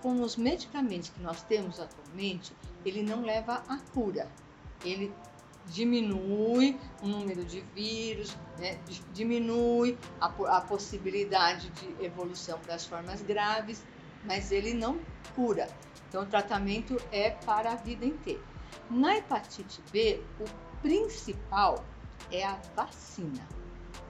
com 0.00 0.22
os 0.22 0.36
medicamentos 0.36 1.10
que 1.10 1.20
nós 1.20 1.42
temos 1.42 1.78
atualmente, 1.78 2.52
ele 2.84 3.02
não 3.02 3.22
leva 3.22 3.62
à 3.68 3.78
cura. 3.92 4.30
Ele 4.84 5.12
diminui 5.66 6.78
o 7.02 7.06
número 7.06 7.44
de 7.44 7.60
vírus, 7.60 8.36
né? 8.58 8.78
diminui 9.12 9.96
a, 10.20 10.26
a 10.26 10.60
possibilidade 10.60 11.70
de 11.70 12.04
evolução 12.04 12.58
para 12.58 12.74
as 12.74 12.84
formas 12.84 13.22
graves, 13.22 13.84
mas 14.24 14.50
ele 14.50 14.74
não 14.74 14.98
cura. 15.34 15.68
Então, 16.08 16.22
o 16.22 16.26
tratamento 16.26 16.96
é 17.10 17.30
para 17.30 17.72
a 17.72 17.76
vida 17.76 18.04
inteira. 18.04 18.42
Na 18.90 19.16
hepatite 19.16 19.80
B, 19.90 20.22
o 20.40 20.80
principal 20.80 21.84
é 22.30 22.44
a 22.44 22.58
vacina, 22.74 23.46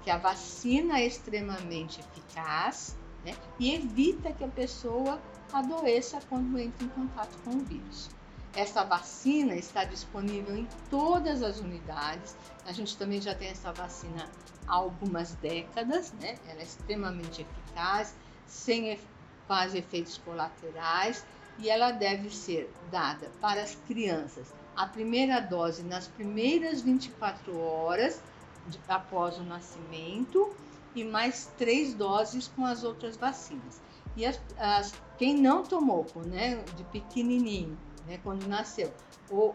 que 0.03 0.11
a 0.11 0.17
vacina 0.17 0.99
é 0.99 1.07
extremamente 1.07 2.01
eficaz 2.01 2.97
né? 3.25 3.35
e 3.59 3.75
evita 3.75 4.33
que 4.33 4.43
a 4.43 4.49
pessoa 4.49 5.21
adoeça 5.53 6.19
quando 6.29 6.59
entra 6.59 6.85
em 6.85 6.89
contato 6.89 7.39
com 7.45 7.51
o 7.51 7.61
vírus. 7.61 8.11
Essa 8.55 8.85
vacina 8.85 9.55
está 9.55 9.85
disponível 9.85 10.57
em 10.57 10.69
todas 10.91 11.43
as 11.43 11.59
unidades. 11.59 12.37
A 12.67 12.73
gente 12.73 12.97
também 12.97 13.21
já 13.21 13.35
tem 13.35 13.49
essa 13.49 13.73
vacina 13.73 14.29
há 14.67 14.75
algumas 14.75 15.35
décadas, 15.37 16.13
né? 16.21 16.37
Ela 16.47 16.61
é 16.61 16.65
extremamente 16.65 17.43
eficaz, 17.43 18.15
sem 18.47 18.99
quase 19.47 19.79
efeitos 19.79 20.19
colaterais 20.19 21.25
e 21.59 21.69
ela 21.69 21.91
deve 21.93 22.31
ser 22.31 22.73
dada 22.91 23.31
para 23.41 23.63
as 23.63 23.75
crianças 23.87 24.53
a 24.77 24.87
primeira 24.87 25.41
dose 25.41 25.83
nas 25.83 26.09
primeiras 26.09 26.83
24 26.83 27.59
horas 27.59 28.23
de, 28.67 28.81
após 28.89 29.39
o 29.39 29.43
nascimento 29.43 30.55
e 30.95 31.05
mais 31.05 31.51
três 31.59 31.95
doses 31.95 32.49
com 32.49 32.65
as 32.65 32.85
outras 32.85 33.17
vacinas. 33.17 33.81
E 34.17 34.27
as, 34.27 34.41
as, 34.59 34.95
quem 35.19 35.35
não 35.35 35.63
tomou, 35.63 36.07
né, 36.27 36.57
de 36.77 36.85
pequenininho, 36.85 37.79
né, 38.07 38.19
quando 38.23 38.47
nasceu, 38.47 38.93
ou 39.31 39.55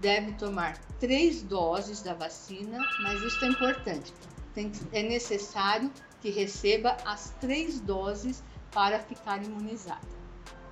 deve 0.00 0.32
tomar 0.32 0.78
três 0.98 1.42
doses 1.42 2.02
da 2.02 2.14
vacina, 2.14 2.78
mas 3.02 3.22
isso 3.22 3.44
é 3.44 3.48
importante. 3.48 4.14
Tem, 4.54 4.72
é 4.92 5.02
necessário 5.02 5.90
que 6.20 6.30
receba 6.30 6.96
as 7.04 7.30
três 7.40 7.80
doses 7.80 8.42
para 8.72 8.98
ficar 8.98 9.42
imunizado. 9.42 10.06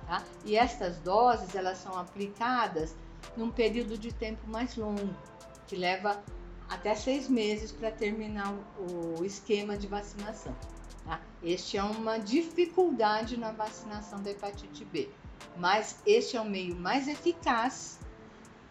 Tá? 0.05 0.23
E 0.45 0.55
estas 0.55 0.97
doses 0.99 1.55
elas 1.55 1.77
são 1.77 1.97
aplicadas 1.97 2.95
num 3.37 3.51
período 3.51 3.97
de 3.97 4.11
tempo 4.11 4.47
mais 4.47 4.75
longo, 4.75 5.13
que 5.67 5.75
leva 5.75 6.21
até 6.67 6.95
seis 6.95 7.27
meses 7.27 7.71
para 7.71 7.91
terminar 7.91 8.53
o 8.77 9.23
esquema 9.23 9.77
de 9.77 9.87
vacinação. 9.87 10.55
Tá? 11.05 11.19
Este 11.43 11.77
é 11.77 11.83
uma 11.83 12.17
dificuldade 12.17 13.37
na 13.37 13.51
vacinação 13.51 14.21
da 14.21 14.31
hepatite 14.31 14.85
B 14.85 15.09
mas 15.57 16.01
este 16.05 16.37
é 16.37 16.41
o 16.41 16.45
meio 16.45 16.75
mais 16.75 17.07
eficaz 17.07 17.99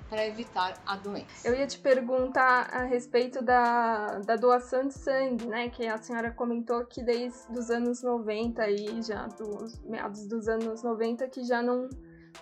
para 0.09 0.27
evitar 0.27 0.81
a 0.87 0.97
doença. 0.97 1.47
Eu 1.47 1.55
ia 1.55 1.67
te 1.67 1.79
perguntar 1.79 2.71
a 2.73 2.85
respeito 2.85 3.43
da, 3.43 4.19
da 4.21 4.37
doação 4.37 4.87
de 4.89 4.95
sangue, 4.95 5.47
né? 5.47 5.69
Que 5.69 5.87
a 5.87 5.99
senhora 5.99 6.31
comentou 6.31 6.85
que 6.87 7.03
desde 7.03 7.53
os 7.53 7.71
anos 7.71 8.03
90 8.03 8.63
aí, 8.63 9.03
já 9.03 9.27
dos 9.27 9.79
meados 9.83 10.27
dos 10.27 10.49
anos 10.49 10.83
90, 10.83 11.29
que 11.29 11.45
já 11.45 11.63
não 11.63 11.89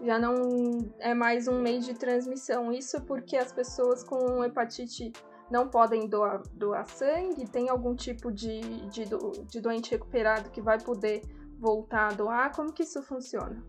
já 0.05 0.19
não 0.19 0.35
é 0.99 1.15
mais 1.15 1.49
um 1.49 1.61
meio 1.61 1.81
de 1.81 1.95
transmissão. 1.95 2.73
Isso 2.73 3.01
porque 3.03 3.37
as 3.37 3.51
pessoas 3.51 4.05
com 4.05 4.45
hepatite 4.45 5.13
não 5.51 5.69
podem 5.69 6.07
doar, 6.07 6.43
doar 6.53 6.87
sangue? 6.87 7.49
Tem 7.49 7.69
algum 7.69 7.95
tipo 7.95 8.31
de, 8.31 8.61
de, 8.89 9.05
de 9.49 9.61
doente 9.61 9.91
recuperado 9.91 10.51
que 10.51 10.61
vai 10.61 10.79
poder 10.79 11.23
voltar 11.59 12.13
a 12.13 12.15
doar? 12.15 12.55
Como 12.55 12.73
que 12.73 12.83
isso 12.83 13.03
funciona? 13.03 13.63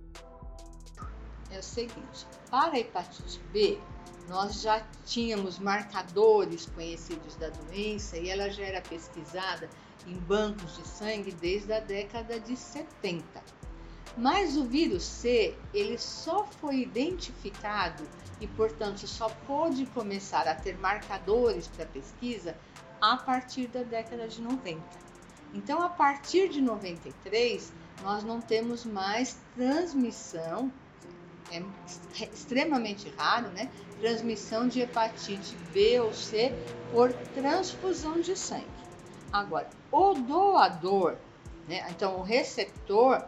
É 1.51 1.60
o 1.60 1.63
seguinte, 1.63 2.25
para 2.50 2.74
a 2.74 2.80
hepatite 2.80 3.39
B, 3.51 3.80
nós 4.27 4.62
já 4.62 4.86
tínhamos 5.06 5.58
marcadores 5.60 6.66
conhecidos 6.68 7.36
da 7.38 7.50
doença 7.50 8.18
e 8.18 8.30
ela 8.30 8.50
já 8.50 8.63
era 8.63 8.82
pesquisada 8.82 9.70
em 10.06 10.16
bancos 10.16 10.75
de 10.75 10.88
sangue 10.88 11.32
desde 11.32 11.72
a 11.74 11.80
década 11.80 12.39
de 12.39 12.56
70. 12.56 13.24
Mas 14.18 14.58
o 14.58 14.66
vírus 14.66 15.04
C, 15.04 15.56
ele 15.74 15.98
só 15.98 16.46
foi 16.46 16.80
identificado 16.80 18.04
e, 18.42 18.48
portanto, 18.48 19.08
só 19.08 19.30
pôde 19.46 19.86
começar 19.88 20.48
a 20.48 20.56
ter 20.56 20.77
marcadores 20.80 21.68
para 21.68 21.86
pesquisa 21.86 22.58
a 23.00 23.16
partir 23.16 23.68
da 23.68 23.84
década 23.84 24.27
de 24.27 24.42
90. 24.42 24.82
Então, 25.54 25.82
a 25.82 25.89
partir 25.89 26.50
de 26.50 26.62
93, 26.62 27.72
nós 28.04 28.24
não 28.24 28.42
temos 28.42 28.86
mais 28.86 29.38
transmissão, 29.56 30.72
é 31.51 31.62
extremamente 32.34 33.10
raro, 33.18 33.50
né? 33.50 33.70
Transmissão 34.00 34.68
de 34.68 34.82
hepatite 34.82 35.56
B 35.74 36.00
ou 36.00 36.13
C 36.13 36.54
por 36.92 37.12
transfusão 37.34 38.20
de 38.20 38.36
sangue. 38.38 38.66
Agora, 39.32 39.70
o 39.92 40.13
doador, 40.13 41.16
né? 41.68 41.86
Então, 41.89 42.20
o 42.20 42.24
receptor 42.24 43.24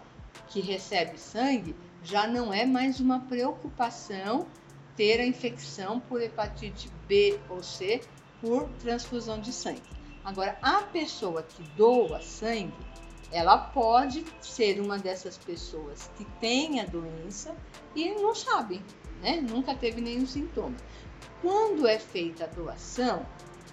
que 0.47 0.59
recebe 0.59 1.17
sangue 1.17 1.75
já 2.03 2.27
não 2.27 2.53
é 2.53 2.65
mais 2.65 2.99
uma 2.99 3.19
preocupação 3.21 4.47
ter 4.95 5.19
a 5.19 5.25
infecção 5.25 5.99
por 5.99 6.21
hepatite 6.21 6.89
B 7.07 7.39
ou 7.49 7.63
C 7.63 8.01
por 8.41 8.67
transfusão 8.79 9.39
de 9.39 9.51
sangue. 9.51 9.81
Agora, 10.23 10.57
a 10.61 10.81
pessoa 10.83 11.43
que 11.43 11.63
doa 11.75 12.21
sangue, 12.21 12.73
ela 13.31 13.57
pode 13.57 14.25
ser 14.41 14.79
uma 14.81 14.97
dessas 14.97 15.37
pessoas 15.37 16.09
que 16.17 16.25
tem 16.39 16.79
a 16.79 16.85
doença 16.85 17.55
e 17.95 18.09
não 18.11 18.33
sabe, 18.33 18.81
né? 19.21 19.39
Nunca 19.41 19.75
teve 19.75 20.01
nenhum 20.01 20.25
sintoma. 20.25 20.75
Quando 21.41 21.87
é 21.87 21.99
feita 21.99 22.45
a 22.45 22.47
doação, 22.47 23.25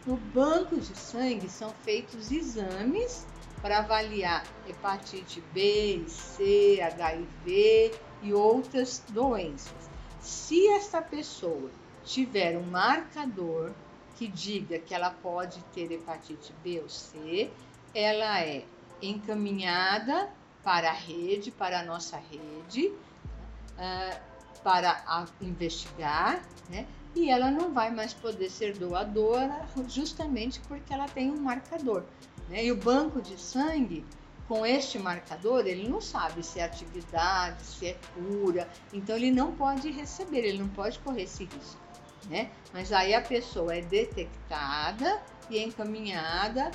no 0.07 0.17
banco 0.17 0.77
de 0.77 0.97
sangue 0.97 1.49
são 1.49 1.71
feitos 1.83 2.31
exames 2.31 3.27
para 3.61 3.79
avaliar 3.79 4.47
hepatite 4.69 5.43
B, 5.53 6.05
C, 6.07 6.79
HIV 6.81 7.93
e 8.23 8.33
outras 8.33 9.03
doenças. 9.09 9.91
Se 10.21 10.69
esta 10.69 11.01
pessoa 11.01 11.71
tiver 12.05 12.57
um 12.57 12.63
marcador 12.63 13.73
que 14.17 14.29
diga 14.29 14.79
que 14.79 14.95
ela 14.95 15.11
pode 15.11 15.63
ter 15.75 15.91
hepatite 15.91 16.55
B 16.63 16.81
ou 16.81 16.89
C, 16.89 17.51
ela 17.95 18.41
é 18.41 18.65
encaminhada 19.03 20.29
para 20.62 20.91
a 20.91 20.95
rede, 20.95 21.50
para 21.50 21.81
a 21.81 21.85
nossa 21.85 22.17
rede, 22.17 22.88
uh, 22.88 24.21
para 24.62 25.26
investigar, 25.41 26.43
né? 26.69 26.87
E 27.15 27.31
ela 27.31 27.50
não 27.50 27.73
vai 27.73 27.91
mais 27.91 28.12
poder 28.12 28.50
ser 28.50 28.76
doadora 28.76 29.67
justamente 29.88 30.61
porque 30.69 30.93
ela 30.93 31.09
tem 31.09 31.31
um 31.31 31.41
marcador. 31.41 32.05
Né? 32.49 32.67
E 32.67 32.73
o 32.73 32.76
banco 32.76 33.23
de 33.23 33.41
sangue, 33.41 34.05
com 34.47 34.67
este 34.67 34.99
marcador, 34.99 35.67
ele 35.67 35.88
não 35.88 36.00
sabe 36.00 36.43
se 36.43 36.61
é 36.61 36.65
atividade, 36.65 37.62
se 37.62 37.87
é 37.87 37.97
cura, 38.15 38.69
então 38.93 39.17
ele 39.17 39.31
não 39.31 39.53
pode 39.53 39.91
receber, 39.91 40.41
ele 40.41 40.59
não 40.59 40.69
pode 40.69 40.99
correr 40.99 41.23
esse 41.23 41.45
risco. 41.45 41.81
Né? 42.29 42.50
Mas 42.73 42.93
aí 42.93 43.15
a 43.15 43.23
pessoa 43.23 43.75
é 43.75 43.81
detectada 43.81 45.23
e 45.49 45.59
é 45.59 45.62
encaminhada 45.62 46.71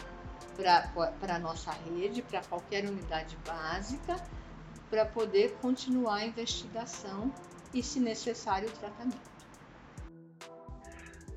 para 0.61 1.35
a 1.35 1.39
nossa 1.39 1.71
rede, 1.71 2.21
para 2.21 2.41
qualquer 2.41 2.85
unidade 2.85 3.37
básica, 3.45 4.15
para 4.89 5.05
poder 5.05 5.53
continuar 5.61 6.15
a 6.15 6.25
investigação 6.25 7.31
e, 7.73 7.81
se 7.81 7.99
necessário, 7.99 8.67
o 8.69 8.71
tratamento. 8.71 9.31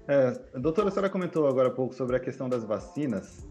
É, 0.07 0.33
doutora, 0.59 0.88
a 0.88 0.90
senhora 0.90 1.09
comentou 1.09 1.46
agora 1.46 1.68
há 1.68 1.70
pouco 1.70 1.94
sobre 1.94 2.16
a 2.16 2.20
questão 2.20 2.49
das 2.49 2.62
vacinas 2.64 3.46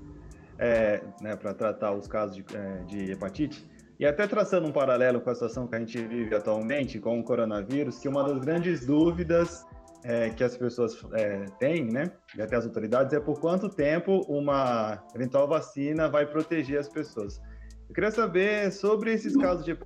é, 0.59 1.01
né, 1.19 1.35
para 1.35 1.53
tratar 1.53 1.93
os 1.93 2.07
casos 2.07 2.35
de, 2.35 2.45
é, 2.55 2.83
de, 2.83 3.11
hepatite. 3.11 3.67
E 3.99 4.05
até 4.05 4.27
traçando 4.27 4.67
um 4.67 4.71
paralelo 4.71 5.21
com 5.21 5.29
a 5.29 5.33
situação 5.33 5.67
que 5.67 5.75
a 5.75 5.79
gente 5.79 5.97
vive 6.05 6.35
atualmente 6.35 6.99
com 6.99 7.19
o 7.19 7.23
coronavírus, 7.23 7.99
que 7.99 8.07
uma 8.07 8.23
das 8.23 8.39
grandes 8.39 8.85
dúvidas 8.85 9.65
é, 10.03 10.29
que 10.29 10.43
as 10.43 10.57
pessoas 10.57 10.97
é, 11.13 11.45
têm, 11.59 11.85
né, 11.85 12.11
e 12.35 12.41
até 12.41 12.55
as 12.55 12.65
autoridades, 12.65 13.13
é 13.13 13.19
por 13.19 13.39
quanto 13.39 13.69
tempo 13.69 14.21
uma 14.27 15.03
eventual 15.15 15.47
vacina 15.47 16.09
vai 16.09 16.25
proteger 16.25 16.79
as 16.79 16.89
pessoas. 16.89 17.41
Eu 17.87 17.93
queria 17.93 18.11
saber 18.11 18.71
sobre 18.71 19.13
esses 19.13 19.35
casos 19.35 19.65
de 19.65 19.77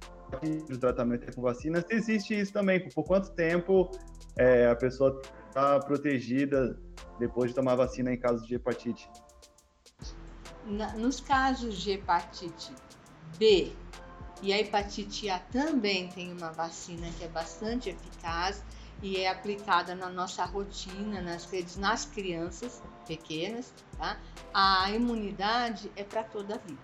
tratamento 0.80 1.34
com 1.36 1.42
vacina, 1.42 1.82
se 1.82 1.94
existe 1.94 2.40
isso 2.40 2.54
também, 2.54 2.88
por 2.90 3.04
quanto 3.04 3.32
tempo 3.32 3.90
é, 4.38 4.68
a 4.68 4.76
pessoa 4.76 5.22
está 5.48 5.80
protegida 5.80 6.78
depois 7.20 7.50
de 7.52 7.56
tomar 7.56 7.76
vacina 7.76 8.14
em 8.14 8.18
casos 8.18 8.48
de 8.48 8.56
hepatite 8.56 9.10
nos 10.98 11.20
casos 11.20 11.78
de 11.78 11.92
hepatite 11.92 12.74
B 13.38 13.72
e 14.42 14.54
a 14.54 14.60
hepatite 14.60 15.30
A 15.30 15.40
também 15.40 16.10
tem 16.10 16.32
uma 16.32 16.52
vacina 16.52 17.08
que 17.18 17.24
é 17.24 17.28
bastante 17.28 17.90
eficaz 17.90 18.64
e 19.02 19.18
é 19.18 19.30
aplicada 19.30 19.94
na 19.96 20.10
nossa 20.10 20.44
rotina, 20.46 21.22
nas 21.22 21.46
redes, 21.46 21.78
nas 21.78 22.06
crianças 22.06 22.82
pequenas, 23.06 23.74
tá? 23.98 24.18
A 24.54 24.92
imunidade 24.92 25.92
é 25.96 26.04
para 26.04 26.24
toda 26.24 26.56
a 26.56 26.58
vida, 26.58 26.82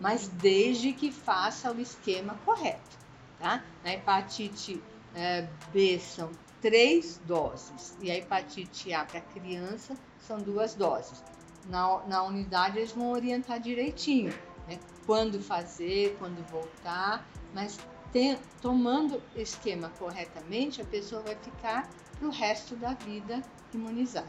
mas 0.00 0.28
desde 0.28 0.92
que 0.92 1.12
faça 1.12 1.70
o 1.72 1.80
esquema 1.80 2.38
correto, 2.44 2.98
tá? 3.38 3.62
Na 3.84 3.92
hepatite 3.92 4.82
é, 5.14 5.48
B 5.72 5.98
são 5.98 6.30
três 6.60 7.18
doses 7.26 7.96
e 8.00 8.10
a 8.10 8.16
hepatite 8.16 8.92
A 8.92 9.04
para 9.04 9.20
criança 9.20 9.96
são 10.18 10.38
duas 10.38 10.74
doses 10.74 11.22
na, 11.66 12.02
na 12.06 12.22
unidade 12.24 12.78
eles 12.78 12.92
vão 12.92 13.12
orientar 13.12 13.60
direitinho, 13.60 14.32
né? 14.66 14.78
quando 15.06 15.40
fazer, 15.40 16.16
quando 16.18 16.42
voltar, 16.48 17.26
mas 17.52 17.78
tem, 18.12 18.38
tomando 18.60 19.22
o 19.34 19.40
esquema 19.40 19.90
corretamente, 19.98 20.82
a 20.82 20.84
pessoa 20.84 21.22
vai 21.22 21.34
ficar 21.36 21.88
para 22.18 22.28
o 22.28 22.30
resto 22.30 22.76
da 22.76 22.92
vida 22.94 23.42
imunizada, 23.74 24.28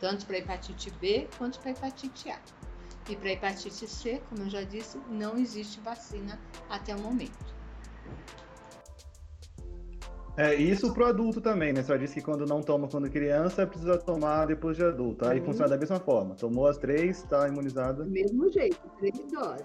tanto 0.00 0.26
para 0.26 0.38
hepatite 0.38 0.90
B 1.00 1.28
quanto 1.36 1.60
para 1.60 1.72
hepatite 1.72 2.30
A. 2.30 2.40
E 3.08 3.14
para 3.14 3.30
hepatite 3.30 3.86
C, 3.86 4.20
como 4.28 4.42
eu 4.42 4.50
já 4.50 4.62
disse, 4.62 4.98
não 5.08 5.36
existe 5.36 5.78
vacina 5.80 6.40
até 6.68 6.94
o 6.96 7.00
momento. 7.00 7.54
É, 10.36 10.54
isso 10.54 10.92
pro 10.92 11.06
adulto 11.06 11.40
também, 11.40 11.72
né? 11.72 11.82
Você 11.82 11.92
já 11.92 11.96
disse 11.96 12.14
que 12.14 12.20
quando 12.20 12.44
não 12.44 12.60
toma 12.60 12.88
quando 12.88 13.08
criança, 13.08 13.66
precisa 13.66 13.96
tomar 13.96 14.46
depois 14.46 14.76
de 14.76 14.84
adulto. 14.84 15.26
Aí 15.26 15.38
uhum. 15.38 15.46
funciona 15.46 15.70
da 15.70 15.78
mesma 15.78 15.98
forma. 15.98 16.34
Tomou 16.34 16.66
as 16.66 16.76
três, 16.76 17.22
está 17.22 17.48
imunizada. 17.48 18.04
Do 18.04 18.10
mesmo 18.10 18.50
jeito, 18.52 18.78
três 18.98 19.18
doses. 19.32 19.64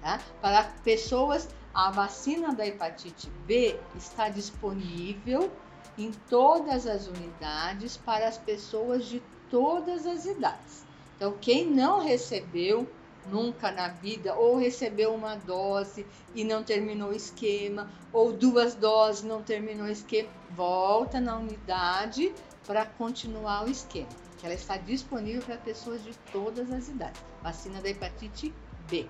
Tá? 0.00 0.20
Para 0.40 0.64
pessoas, 0.82 1.48
a 1.74 1.90
vacina 1.90 2.54
da 2.54 2.66
hepatite 2.66 3.28
B 3.46 3.78
está 3.96 4.28
disponível 4.28 5.50
em 5.98 6.10
todas 6.28 6.86
as 6.86 7.06
unidades 7.06 7.96
para 7.96 8.26
as 8.26 8.38
pessoas 8.38 9.06
de 9.06 9.22
todas 9.50 10.06
as 10.06 10.24
idades. 10.24 10.84
Então, 11.16 11.36
quem 11.40 11.66
não 11.66 12.00
recebeu 12.00 12.88
nunca 13.28 13.70
na 13.70 13.88
vida, 13.88 14.34
ou 14.34 14.56
recebeu 14.56 15.14
uma 15.14 15.36
dose 15.36 16.06
e 16.34 16.44
não 16.44 16.62
terminou 16.62 17.10
o 17.10 17.14
esquema, 17.14 17.90
ou 18.12 18.32
duas 18.32 18.74
doses 18.74 19.22
não 19.22 19.42
terminou 19.42 19.86
o 19.86 19.90
esquema, 19.90 20.28
volta 20.50 21.20
na 21.20 21.36
unidade 21.36 22.32
para 22.66 22.86
continuar 22.86 23.66
o 23.66 23.70
esquema, 23.70 24.08
que 24.38 24.46
ela 24.46 24.54
está 24.54 24.76
disponível 24.76 25.42
para 25.42 25.56
pessoas 25.58 26.02
de 26.02 26.16
todas 26.32 26.72
as 26.72 26.88
idades. 26.88 27.20
Vacina 27.42 27.80
da 27.80 27.90
hepatite 27.90 28.54
B. 28.88 29.06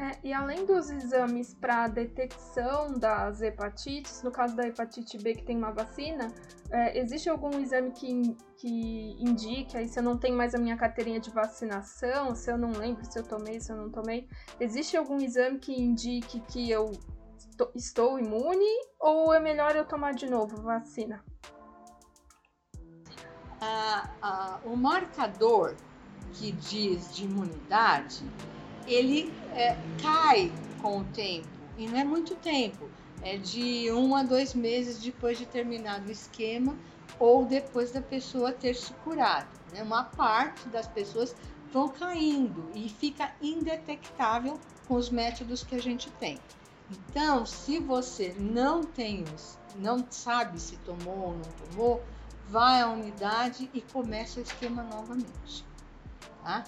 É, 0.00 0.18
e 0.24 0.32
além 0.32 0.64
dos 0.64 0.88
exames 0.88 1.52
para 1.52 1.86
detecção 1.86 2.98
das 2.98 3.42
hepatites, 3.42 4.22
no 4.22 4.30
caso 4.30 4.56
da 4.56 4.66
hepatite 4.66 5.18
B 5.18 5.34
que 5.34 5.42
tem 5.42 5.58
uma 5.58 5.72
vacina, 5.72 6.32
é, 6.70 6.98
existe 6.98 7.28
algum 7.28 7.60
exame 7.60 7.90
que, 7.90 8.34
que 8.56 9.16
indique, 9.20 9.76
aí 9.76 9.86
se 9.86 9.98
eu 9.98 10.02
não 10.02 10.16
tenho 10.16 10.34
mais 10.34 10.54
a 10.54 10.58
minha 10.58 10.74
carteirinha 10.74 11.20
de 11.20 11.28
vacinação, 11.28 12.34
se 12.34 12.50
eu 12.50 12.56
não 12.56 12.70
lembro 12.70 13.04
se 13.04 13.18
eu 13.18 13.22
tomei, 13.22 13.60
se 13.60 13.70
eu 13.70 13.76
não 13.76 13.90
tomei, 13.90 14.26
existe 14.58 14.96
algum 14.96 15.20
exame 15.20 15.58
que 15.58 15.78
indique 15.78 16.40
que 16.48 16.70
eu 16.70 16.92
estou 17.74 18.18
imune 18.18 18.86
ou 18.98 19.34
é 19.34 19.38
melhor 19.38 19.76
eu 19.76 19.84
tomar 19.84 20.14
de 20.14 20.24
novo 20.24 20.62
vacina? 20.62 21.22
Ah, 23.60 24.08
ah, 24.22 24.60
o 24.64 24.74
marcador 24.74 25.76
que 26.32 26.52
diz 26.52 27.14
de 27.14 27.24
imunidade 27.26 28.24
ele 28.92 29.32
é, 29.54 29.76
cai 30.02 30.52
com 30.82 30.98
o 30.98 31.04
tempo, 31.04 31.48
e 31.76 31.86
não 31.86 31.98
é 31.98 32.04
muito 32.04 32.34
tempo, 32.36 32.88
é 33.22 33.36
de 33.36 33.90
um 33.92 34.14
a 34.16 34.22
dois 34.22 34.54
meses 34.54 34.98
depois 34.98 35.38
de 35.38 35.46
terminado 35.46 36.08
o 36.08 36.12
esquema, 36.12 36.76
ou 37.18 37.44
depois 37.44 37.92
da 37.92 38.00
pessoa 38.00 38.52
ter 38.52 38.74
se 38.74 38.92
curado. 39.04 39.48
Né? 39.72 39.82
Uma 39.82 40.04
parte 40.04 40.68
das 40.68 40.86
pessoas 40.86 41.34
vão 41.72 41.88
caindo 41.88 42.70
e 42.74 42.88
fica 42.88 43.32
indetectável 43.40 44.58
com 44.88 44.94
os 44.94 45.10
métodos 45.10 45.62
que 45.62 45.74
a 45.74 45.82
gente 45.82 46.10
tem. 46.12 46.38
Então, 46.90 47.46
se 47.46 47.78
você 47.78 48.34
não 48.38 48.82
tem, 48.82 49.24
não 49.76 50.04
sabe 50.10 50.58
se 50.58 50.76
tomou 50.78 51.18
ou 51.18 51.32
não 51.34 51.42
tomou, 51.42 52.02
vai 52.48 52.80
à 52.80 52.88
unidade 52.88 53.70
e 53.72 53.80
começa 53.80 54.40
o 54.40 54.42
esquema 54.42 54.82
novamente, 54.82 55.64
tá? 56.42 56.64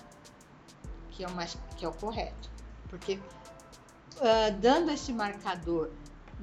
Que 1.22 1.26
é 1.26 1.28
o 1.28 1.36
mais, 1.36 1.56
que 1.76 1.84
é 1.84 1.88
o 1.88 1.92
correto, 1.92 2.50
porque 2.88 3.14
uh, 3.14 4.58
dando 4.60 4.90
esse 4.90 5.12
marcador 5.12 5.90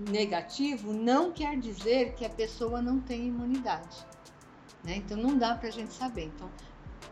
negativo 0.09 0.93
não 0.93 1.33
quer 1.33 1.59
dizer 1.59 2.13
que 2.13 2.23
a 2.23 2.29
pessoa 2.29 2.81
não 2.81 3.01
tem 3.01 3.27
imunidade, 3.27 3.97
né? 4.81 4.95
Então 4.95 5.17
não 5.17 5.37
dá 5.37 5.53
para 5.53 5.67
a 5.67 5.71
gente 5.71 5.93
saber. 5.93 6.31
Então, 6.33 6.49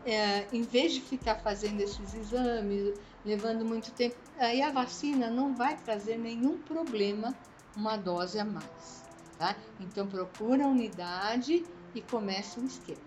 é, 0.06 0.46
em 0.50 0.62
vez 0.62 0.94
de 0.94 1.02
ficar 1.02 1.34
fazendo 1.40 1.82
esses 1.82 2.14
exames, 2.14 2.98
levando 3.22 3.66
muito 3.66 3.90
tempo, 3.90 4.16
aí 4.38 4.62
a 4.62 4.72
vacina 4.72 5.28
não 5.28 5.54
vai 5.54 5.76
trazer 5.76 6.16
nenhum 6.16 6.56
problema 6.56 7.34
uma 7.76 7.98
dose 7.98 8.38
a 8.38 8.46
mais. 8.46 9.04
Tá? 9.36 9.54
Então 9.78 10.06
procura 10.06 10.64
a 10.64 10.68
unidade 10.68 11.66
e 11.94 12.00
começa 12.00 12.58
o 12.60 12.64
esquema. 12.64 13.02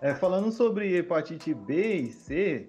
É, 0.00 0.14
falando 0.14 0.50
sobre 0.50 0.96
hepatite 0.96 1.52
B 1.52 1.96
e 1.96 2.12
C, 2.12 2.68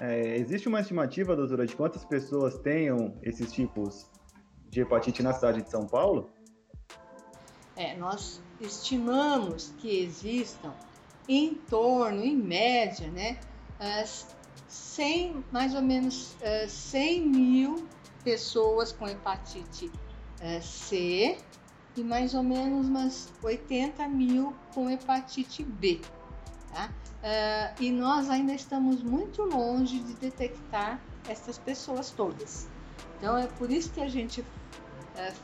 é, 0.00 0.36
existe 0.36 0.68
uma 0.68 0.80
estimativa, 0.80 1.36
doutora, 1.36 1.66
de 1.66 1.76
quantas 1.76 2.04
pessoas 2.04 2.58
tenham 2.58 3.16
esses 3.22 3.52
tipos 3.52 4.10
de 4.70 4.80
hepatite 4.80 5.22
na 5.22 5.32
cidade 5.32 5.62
de 5.62 5.70
São 5.70 5.86
Paulo? 5.86 6.30
É, 7.76 7.96
nós 7.96 8.40
estimamos 8.60 9.72
que 9.78 10.02
existam 10.02 10.72
em 11.28 11.54
torno, 11.54 12.22
em 12.22 12.36
média, 12.36 13.10
né, 13.10 13.38
100, 14.68 15.44
mais 15.50 15.74
ou 15.74 15.82
menos 15.82 16.36
100 16.68 17.28
mil 17.28 17.86
pessoas 18.24 18.92
com 18.92 19.08
hepatite 19.08 19.90
C 20.60 21.36
e 21.96 22.02
mais 22.02 22.34
ou 22.34 22.42
menos 22.42 22.86
umas 22.86 23.32
80 23.42 24.08
mil 24.08 24.54
com 24.74 24.88
hepatite 24.88 25.62
B. 25.62 26.00
Tá? 26.72 26.90
e 27.78 27.90
nós 27.92 28.28
ainda 28.28 28.52
estamos 28.52 29.00
muito 29.02 29.42
longe 29.42 30.00
de 30.00 30.14
detectar 30.14 31.00
essas 31.28 31.56
pessoas 31.56 32.10
todas. 32.10 32.66
Então 33.18 33.38
é 33.38 33.46
por 33.46 33.70
isso 33.70 33.92
que 33.92 34.00
a 34.00 34.08
gente 34.08 34.44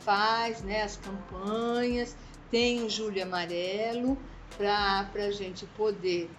faz 0.01 0.61
né, 0.61 0.83
as 0.83 0.97
campanhas, 0.97 2.15
tem 2.49 2.83
o 2.83 2.89
Júlio 2.89 3.23
Amarelo, 3.23 4.17
para 4.57 5.07
a 5.15 5.31
gente 5.31 5.65
poder 5.67 6.29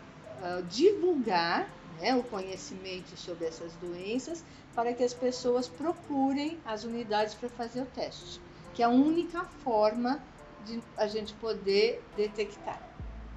uh, 0.42 0.62
divulgar 0.64 1.68
né, 2.00 2.14
o 2.14 2.22
conhecimento 2.22 3.16
sobre 3.16 3.46
essas 3.46 3.72
doenças 3.76 4.44
para 4.74 4.92
que 4.92 5.02
as 5.02 5.14
pessoas 5.14 5.68
procurem 5.68 6.58
as 6.64 6.84
unidades 6.84 7.34
para 7.34 7.48
fazer 7.48 7.82
o 7.82 7.86
teste, 7.86 8.40
que 8.74 8.82
é 8.82 8.86
a 8.86 8.90
única 8.90 9.44
forma 9.44 10.20
de 10.64 10.82
a 10.96 11.06
gente 11.06 11.32
poder 11.34 12.02
detectar. 12.16 12.89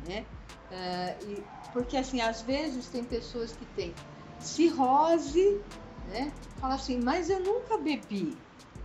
Né? 0.08 0.26
Uh, 0.72 1.30
e, 1.30 1.44
porque 1.72 1.98
assim, 1.98 2.22
às 2.22 2.42
vezes 2.42 2.88
tem 2.88 3.04
pessoas 3.04 3.54
que 3.54 3.66
têm 3.68 3.94
cirrose, 4.40 5.62
né? 6.08 6.32
Fala 6.60 6.76
assim, 6.76 7.00
mas 7.00 7.30
eu 7.30 7.40
nunca 7.40 7.78
bebi. 7.78 8.38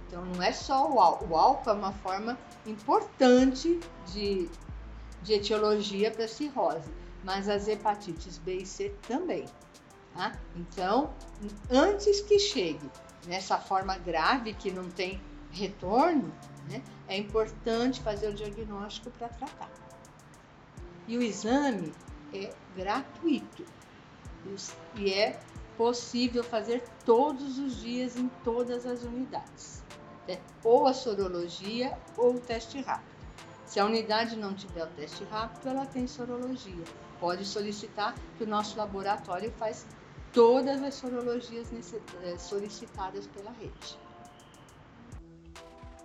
Então 0.06 0.24
não 0.24 0.42
é 0.42 0.52
só 0.52 0.90
o 0.90 1.00
álcool. 1.00 1.28
O 1.30 1.36
álcool 1.36 1.70
é 1.70 1.72
uma 1.72 1.92
forma 1.92 2.38
importante 2.66 3.78
de 4.06 4.48
de 5.22 5.34
etiologia 5.34 6.10
para 6.10 6.28
cirrose, 6.28 6.90
mas 7.24 7.48
as 7.48 7.68
hepatites 7.68 8.38
B 8.38 8.58
e 8.58 8.66
C 8.66 8.94
também. 9.06 9.44
Tá? 10.14 10.32
Então, 10.56 11.14
antes 11.70 12.20
que 12.22 12.38
chegue 12.38 12.90
nessa 13.26 13.58
forma 13.58 13.96
grave 13.98 14.54
que 14.54 14.70
não 14.70 14.88
tem 14.90 15.20
retorno, 15.50 16.32
né, 16.68 16.82
é 17.06 17.16
importante 17.16 18.00
fazer 18.00 18.28
o 18.28 18.34
diagnóstico 18.34 19.10
para 19.10 19.28
tratar. 19.28 19.70
E 21.08 21.16
o 21.16 21.22
exame 21.22 21.92
é 22.34 22.54
gratuito 22.76 23.64
e 24.94 25.10
é 25.10 25.40
possível 25.76 26.44
fazer 26.44 26.82
todos 27.04 27.58
os 27.58 27.76
dias 27.76 28.16
em 28.16 28.28
todas 28.44 28.84
as 28.84 29.02
unidades, 29.02 29.82
né? 30.26 30.38
ou 30.62 30.86
a 30.86 30.92
sorologia 30.92 31.96
ou 32.16 32.34
o 32.34 32.40
teste 32.40 32.80
rápido. 32.82 33.16
Se 33.64 33.80
a 33.80 33.86
unidade 33.86 34.36
não 34.36 34.54
tiver 34.54 34.84
o 34.84 34.88
teste 34.88 35.24
rápido, 35.24 35.68
ela 35.68 35.86
tem 35.86 36.06
sorologia. 36.06 36.84
Pode 37.18 37.44
solicitar 37.44 38.14
que 38.36 38.44
o 38.44 38.46
nosso 38.46 38.76
laboratório 38.76 39.50
faz 39.52 39.86
todas 40.32 40.82
as 40.82 40.94
sorologias 40.94 41.68
eh, 42.22 42.38
solicitadas 42.38 43.26
pela 43.26 43.50
rede. 43.52 43.98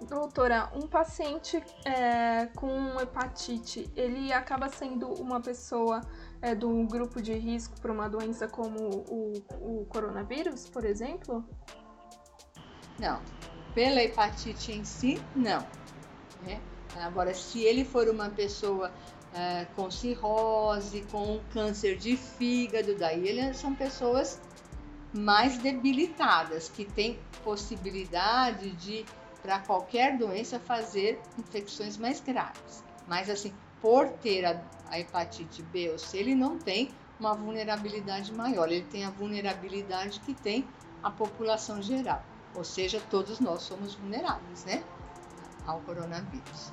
Doutora, 0.03 0.71
um 0.75 0.87
paciente 0.87 1.63
é, 1.85 2.47
com 2.55 2.99
hepatite, 2.99 3.89
ele 3.95 4.31
acaba 4.31 4.69
sendo 4.69 5.07
uma 5.13 5.39
pessoa 5.41 6.01
é, 6.41 6.53
do 6.53 6.85
grupo 6.87 7.21
de 7.21 7.33
risco 7.33 7.79
para 7.79 7.91
uma 7.91 8.09
doença 8.09 8.47
como 8.47 8.77
o, 8.79 9.33
o 9.61 9.85
coronavírus, 9.85 10.69
por 10.69 10.83
exemplo? 10.83 11.43
Não. 12.99 13.21
Pela 13.73 14.03
hepatite 14.03 14.71
em 14.71 14.83
si, 14.83 15.21
não. 15.35 15.65
Né? 16.45 16.61
Agora, 17.01 17.33
se 17.33 17.61
ele 17.63 17.83
for 17.83 18.07
uma 18.07 18.29
pessoa 18.29 18.91
é, 19.33 19.65
com 19.75 19.89
cirrose, 19.89 21.01
com 21.11 21.39
câncer 21.51 21.97
de 21.97 22.15
fígado, 22.15 22.95
daí 22.95 23.27
eles 23.27 23.57
são 23.57 23.73
pessoas 23.73 24.39
mais 25.13 25.57
debilitadas, 25.57 26.69
que 26.69 26.85
têm 26.85 27.19
possibilidade 27.43 28.71
de, 28.71 29.05
para 29.43 29.59
qualquer 29.59 30.17
doença, 30.17 30.57
fazer 30.57 31.19
infecções 31.37 31.97
mais 31.97 32.21
graves. 32.21 32.83
Mas, 33.07 33.29
assim, 33.29 33.53
por 33.81 34.07
ter 34.07 34.45
a, 34.45 34.63
a 34.89 34.97
hepatite 34.97 35.61
B 35.61 35.91
ou 35.91 35.99
C, 35.99 36.17
ele 36.17 36.33
não 36.33 36.57
tem 36.57 36.89
uma 37.19 37.33
vulnerabilidade 37.33 38.33
maior, 38.33 38.71
ele 38.71 38.85
tem 38.85 39.03
a 39.03 39.09
vulnerabilidade 39.09 40.21
que 40.21 40.33
tem 40.33 40.65
a 41.03 41.11
população 41.11 41.81
geral. 41.81 42.23
Ou 42.55 42.63
seja, 42.63 43.01
todos 43.09 43.39
nós 43.41 43.63
somos 43.63 43.95
vulneráveis, 43.95 44.63
né? 44.63 44.81
Ao 45.65 45.81
coronavírus. 45.81 46.71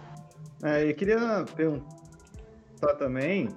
É, 0.62 0.88
eu 0.88 0.94
queria 0.94 1.44
perguntar 1.56 2.94
também 2.98 3.48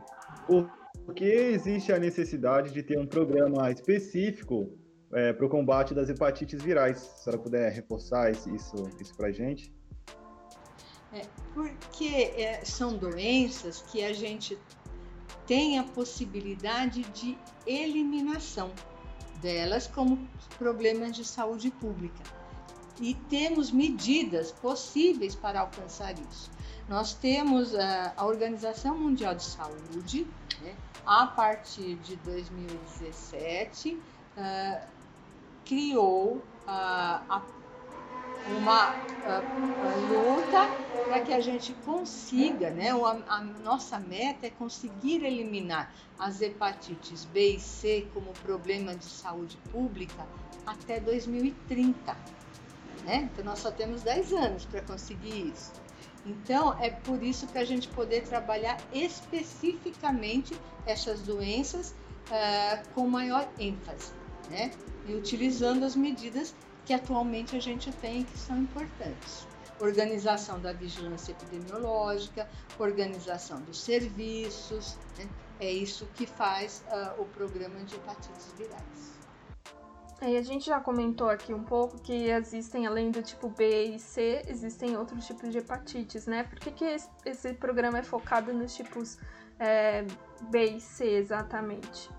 por 0.48 0.70
que 1.14 1.26
existe 1.26 1.92
a 1.92 2.00
necessidade 2.00 2.72
de 2.72 2.82
ter 2.82 2.98
um 2.98 3.06
programa 3.06 3.70
específico 3.70 4.72
é, 5.14 5.34
para 5.34 5.46
o 5.46 5.50
combate 5.50 5.94
das 5.94 6.10
hepatites 6.10 6.62
virais. 6.62 6.98
Se 6.98 7.08
a 7.08 7.24
senhora 7.24 7.42
puder 7.42 7.72
reforçar 7.72 8.32
isso, 8.32 8.50
isso 9.00 9.16
para 9.16 9.28
a 9.28 9.32
gente. 9.32 9.74
É, 11.14 11.22
porque 11.54 12.34
é, 12.38 12.66
são 12.66 12.98
doenças 12.98 13.84
que 13.84 14.04
a 14.04 14.14
gente 14.14 14.58
tem 15.46 15.78
a 15.78 15.84
possibilidade 15.84 17.04
de 17.12 17.38
eliminação 17.68 18.72
delas 19.42 19.88
como 19.88 20.28
problemas 20.58 21.16
de 21.16 21.24
saúde 21.26 21.70
pública. 21.70 22.24
E 23.02 23.14
temos 23.30 23.72
medidas 23.72 24.52
possíveis 24.52 25.36
para 25.36 25.62
alcançar 25.62 26.14
isso. 26.14 26.50
Nós 26.88 27.14
temos 27.14 27.76
a, 27.76 28.14
a 28.16 28.26
Organização 28.26 28.98
Mundial 28.98 29.36
de 29.36 29.44
Saúde, 29.44 30.28
né, 30.62 30.76
a 31.06 31.28
partir 31.28 31.96
de 31.96 32.16
2017, 32.18 33.94
uh, 34.38 34.93
criou 35.66 36.42
uh, 36.68 37.42
uma 38.58 38.92
uh, 38.92 40.08
luta 40.10 40.68
para 41.06 41.22
que 41.22 41.34
a 41.34 41.40
gente 41.40 41.74
consiga, 41.86 42.70
né? 42.70 42.92
A, 42.92 43.36
a, 43.36 43.42
nossa 43.42 44.00
meta 44.00 44.48
é 44.48 44.50
conseguir 44.50 45.24
eliminar 45.24 45.94
as 46.18 46.42
hepatites 46.42 47.26
B 47.26 47.56
e 47.56 47.60
C 47.60 48.08
como 48.14 48.32
problema 48.44 48.96
de 48.96 49.06
saúde 49.06 49.58
pública 49.72 50.26
até 50.66 51.00
2030. 51.00 52.16
Né? 53.06 53.30
Então 53.32 53.44
nós 53.44 53.60
só 53.60 53.70
temos 53.70 54.02
10 54.04 54.34
anos 54.34 54.66
para 54.66 54.82
conseguir 54.82 55.52
isso. 55.54 55.72
Então, 56.26 56.78
é 56.80 56.90
por 56.90 57.22
isso 57.22 57.48
que 57.48 57.58
a 57.58 57.66
gente 57.66 57.90
poder 57.90 58.24
trabalhar 58.24 58.78
especificamente 58.94 60.58
essas 60.86 61.22
doenças 61.22 61.94
uh, 62.30 62.90
com 62.94 63.08
maior 63.08 63.48
ênfase, 63.60 64.14
né? 64.50 64.72
E 65.06 65.14
utilizando 65.14 65.84
as 65.84 65.96
medidas 65.96 66.56
que 66.86 66.94
atualmente 66.94 67.56
a 67.56 67.60
gente 67.60 67.92
tem 67.94 68.24
que 68.24 68.38
são 68.38 68.58
importantes. 68.58 69.48
Organização 69.80 70.60
da 70.60 70.72
vigilância 70.72 71.32
epidemiológica, 71.32 72.50
organização 72.80 73.62
dos 73.62 73.82
serviços, 73.82 74.98
né? 75.18 75.28
é 75.60 75.72
isso 75.72 76.08
que 76.14 76.26
faz 76.26 76.84
uh, 76.88 77.22
o 77.22 77.26
programa 77.26 77.80
de 77.84 77.96
hepatites 77.96 78.54
virais. 78.58 79.14
Aí 80.22 80.38
a 80.38 80.42
gente 80.42 80.68
já 80.68 80.80
comentou 80.80 81.30
aqui 81.30 81.54
um 81.54 81.64
pouco 81.64 82.00
que 82.00 82.30
existem, 82.30 82.88
além 82.88 83.12
do 83.12 83.22
tipo 83.22 83.50
B 83.50 83.96
e 83.96 84.00
C, 84.00 84.42
existem 84.48 84.96
outros 84.96 85.26
tipos 85.28 85.50
de 85.52 85.58
hepatites, 85.58 86.28
né? 86.28 86.44
Por 86.44 86.60
que, 86.60 86.72
que 86.72 86.98
esse 87.26 87.54
programa 87.56 87.98
é 87.98 88.04
focado 88.04 88.54
nos 88.54 88.74
tipos 88.74 89.18
é, 89.60 90.06
B 90.50 90.78
e 90.78 90.80
C 90.80 91.06
exatamente? 91.06 92.10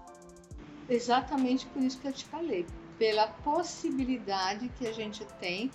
Exatamente 0.88 1.66
por 1.66 1.82
isso 1.82 1.98
que 1.98 2.08
eu 2.08 2.12
te 2.12 2.24
falei, 2.24 2.66
pela 2.98 3.26
possibilidade 3.26 4.70
que 4.78 4.86
a 4.86 4.92
gente 4.92 5.24
tem 5.40 5.70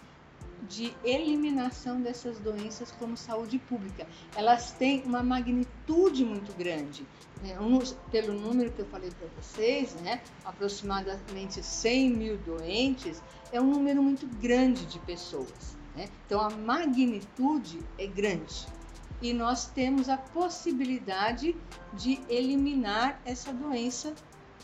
de 0.68 0.94
eliminação 1.04 2.02
dessas 2.02 2.38
doenças 2.40 2.92
como 2.92 3.16
saúde 3.16 3.58
pública. 3.60 4.08
Elas 4.36 4.72
têm 4.72 5.02
uma 5.04 5.24
magnitude 5.24 6.26
muito 6.26 6.56
grande. 6.58 7.06
Né? 7.42 7.60
Um, 7.60 7.80
pelo 8.12 8.34
número 8.34 8.72
que 8.72 8.80
eu 8.80 8.86
falei 8.86 9.10
para 9.12 9.28
vocês, 9.42 9.96
né? 10.02 10.22
aproximadamente 10.44 11.64
100 11.64 12.10
mil 12.12 12.38
doentes, 12.40 13.22
é 13.52 13.62
um 13.62 13.68
número 13.72 14.04
muito 14.04 14.28
grande 14.28 14.86
de 14.86 15.00
pessoas. 15.00 15.78
Né? 15.96 16.10
Então 16.26 16.42
a 16.42 16.50
magnitude 16.50 17.80
é 17.98 18.06
grande. 18.06 18.68
E 19.22 19.34
nós 19.34 19.68
temos 19.68 20.08
a 20.08 20.18
possibilidade 20.18 21.56
de 21.94 22.22
eliminar 22.30 23.20
essa 23.26 23.52
doença 23.52 24.14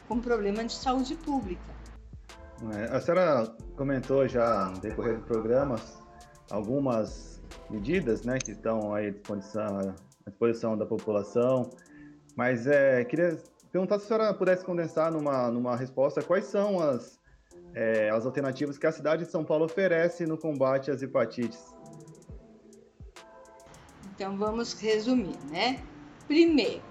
com 0.07 0.19
problema 0.19 0.63
de 0.63 0.73
saúde 0.73 1.15
pública. 1.15 1.75
É, 2.73 2.95
a 2.95 3.01
senhora 3.01 3.53
comentou 3.75 4.27
já 4.27 4.69
no 4.69 4.79
decorrer 4.79 5.17
do 5.17 5.25
programa 5.25 5.75
algumas 6.49 7.41
medidas 7.69 8.23
né, 8.23 8.37
que 8.37 8.51
estão 8.51 8.93
aí 8.93 9.07
à 9.07 9.09
disposição, 9.11 9.79
à 10.25 10.29
disposição 10.29 10.77
da 10.77 10.85
população, 10.85 11.69
mas 12.35 12.65
é, 12.67 13.03
queria 13.03 13.37
perguntar 13.71 13.99
se 13.99 14.05
a 14.05 14.07
senhora 14.07 14.33
pudesse 14.33 14.63
condensar 14.63 15.11
numa, 15.11 15.49
numa 15.51 15.75
resposta 15.75 16.21
quais 16.21 16.45
são 16.45 16.79
as, 16.79 17.19
é, 17.73 18.09
as 18.09 18.25
alternativas 18.25 18.77
que 18.77 18.87
a 18.87 18.91
cidade 18.91 19.25
de 19.25 19.31
São 19.31 19.43
Paulo 19.43 19.65
oferece 19.65 20.25
no 20.25 20.37
combate 20.37 20.89
às 20.89 21.01
hepatites. 21.01 21.73
Então 24.15 24.37
vamos 24.37 24.73
resumir, 24.73 25.37
né? 25.51 25.83
Primeiro, 26.25 26.81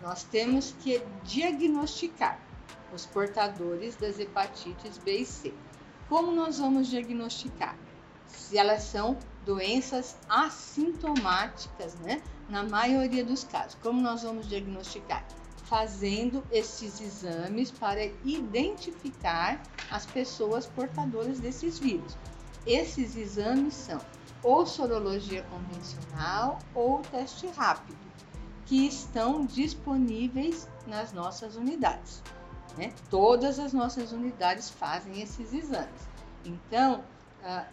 nós 0.00 0.24
temos 0.24 0.74
que 0.80 1.02
diagnosticar 1.22 2.40
os 2.92 3.06
portadores 3.06 3.96
das 3.96 4.18
hepatites 4.18 4.98
B 4.98 5.18
e 5.18 5.24
C. 5.24 5.54
Como 6.08 6.30
nós 6.32 6.58
vamos 6.58 6.88
diagnosticar? 6.88 7.76
Se 8.26 8.58
elas 8.58 8.82
são 8.82 9.18
doenças 9.44 10.16
assintomáticas, 10.28 11.94
né? 11.96 12.22
Na 12.48 12.62
maioria 12.62 13.24
dos 13.24 13.44
casos. 13.44 13.76
Como 13.82 14.00
nós 14.00 14.22
vamos 14.22 14.46
diagnosticar? 14.48 15.26
Fazendo 15.64 16.44
esses 16.50 17.00
exames 17.00 17.70
para 17.70 18.04
identificar 18.24 19.62
as 19.90 20.04
pessoas 20.04 20.66
portadoras 20.66 21.40
desses 21.40 21.78
vírus. 21.78 22.16
Esses 22.66 23.16
exames 23.16 23.74
são 23.74 24.00
ou 24.42 24.66
sorologia 24.66 25.44
convencional 25.44 26.58
ou 26.74 27.00
teste 27.00 27.46
rápido, 27.48 27.98
que 28.66 28.86
estão 28.86 29.46
disponíveis 29.46 30.68
nas 30.86 31.12
nossas 31.12 31.56
unidades. 31.56 32.22
Né? 32.76 32.92
Todas 33.10 33.58
as 33.58 33.72
nossas 33.72 34.12
unidades 34.12 34.70
fazem 34.70 35.20
esses 35.20 35.52
exames. 35.52 36.08
Então, 36.44 37.04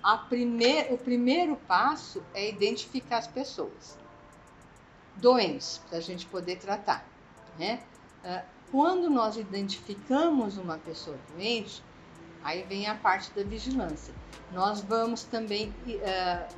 a 0.04 0.18
primeir, 0.18 0.92
o 0.92 0.98
primeiro 0.98 1.56
passo 1.56 2.24
é 2.34 2.50
identificar 2.50 3.18
as 3.20 3.28
pessoas 3.28 3.98
doentes, 5.16 5.82
para 5.90 5.98
a 6.00 6.02
gente 6.02 6.26
poder 6.26 6.58
tratar. 6.58 7.06
Né? 7.58 7.82
Quando 8.72 9.10
nós 9.10 9.38
identificamos 9.38 10.58
uma 10.58 10.78
pessoa 10.78 11.18
doente, 11.34 11.84
aí 12.44 12.64
vem 12.64 12.88
a 12.88 12.96
parte 12.96 13.32
da 13.32 13.44
vigilância. 13.44 14.14
Nós 14.52 14.82
vamos 14.82 15.24
também 15.24 15.74
uh, 15.88 16.54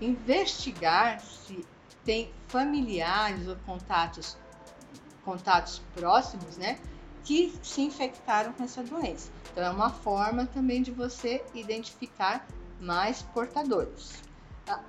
investigar 0.00 1.20
se 1.20 1.64
tem 2.04 2.30
familiares 2.48 3.48
ou 3.48 3.56
contatos, 3.66 4.36
contatos 5.24 5.82
próximos, 5.94 6.56
né? 6.56 6.78
Que 7.24 7.52
se 7.62 7.80
infectaram 7.80 8.52
com 8.52 8.62
essa 8.62 8.82
doença. 8.82 9.30
Então, 9.50 9.64
é 9.64 9.70
uma 9.70 9.90
forma 9.90 10.46
também 10.46 10.82
de 10.82 10.90
você 10.90 11.42
identificar 11.54 12.46
mais 12.80 13.22
portadores. 13.22 14.22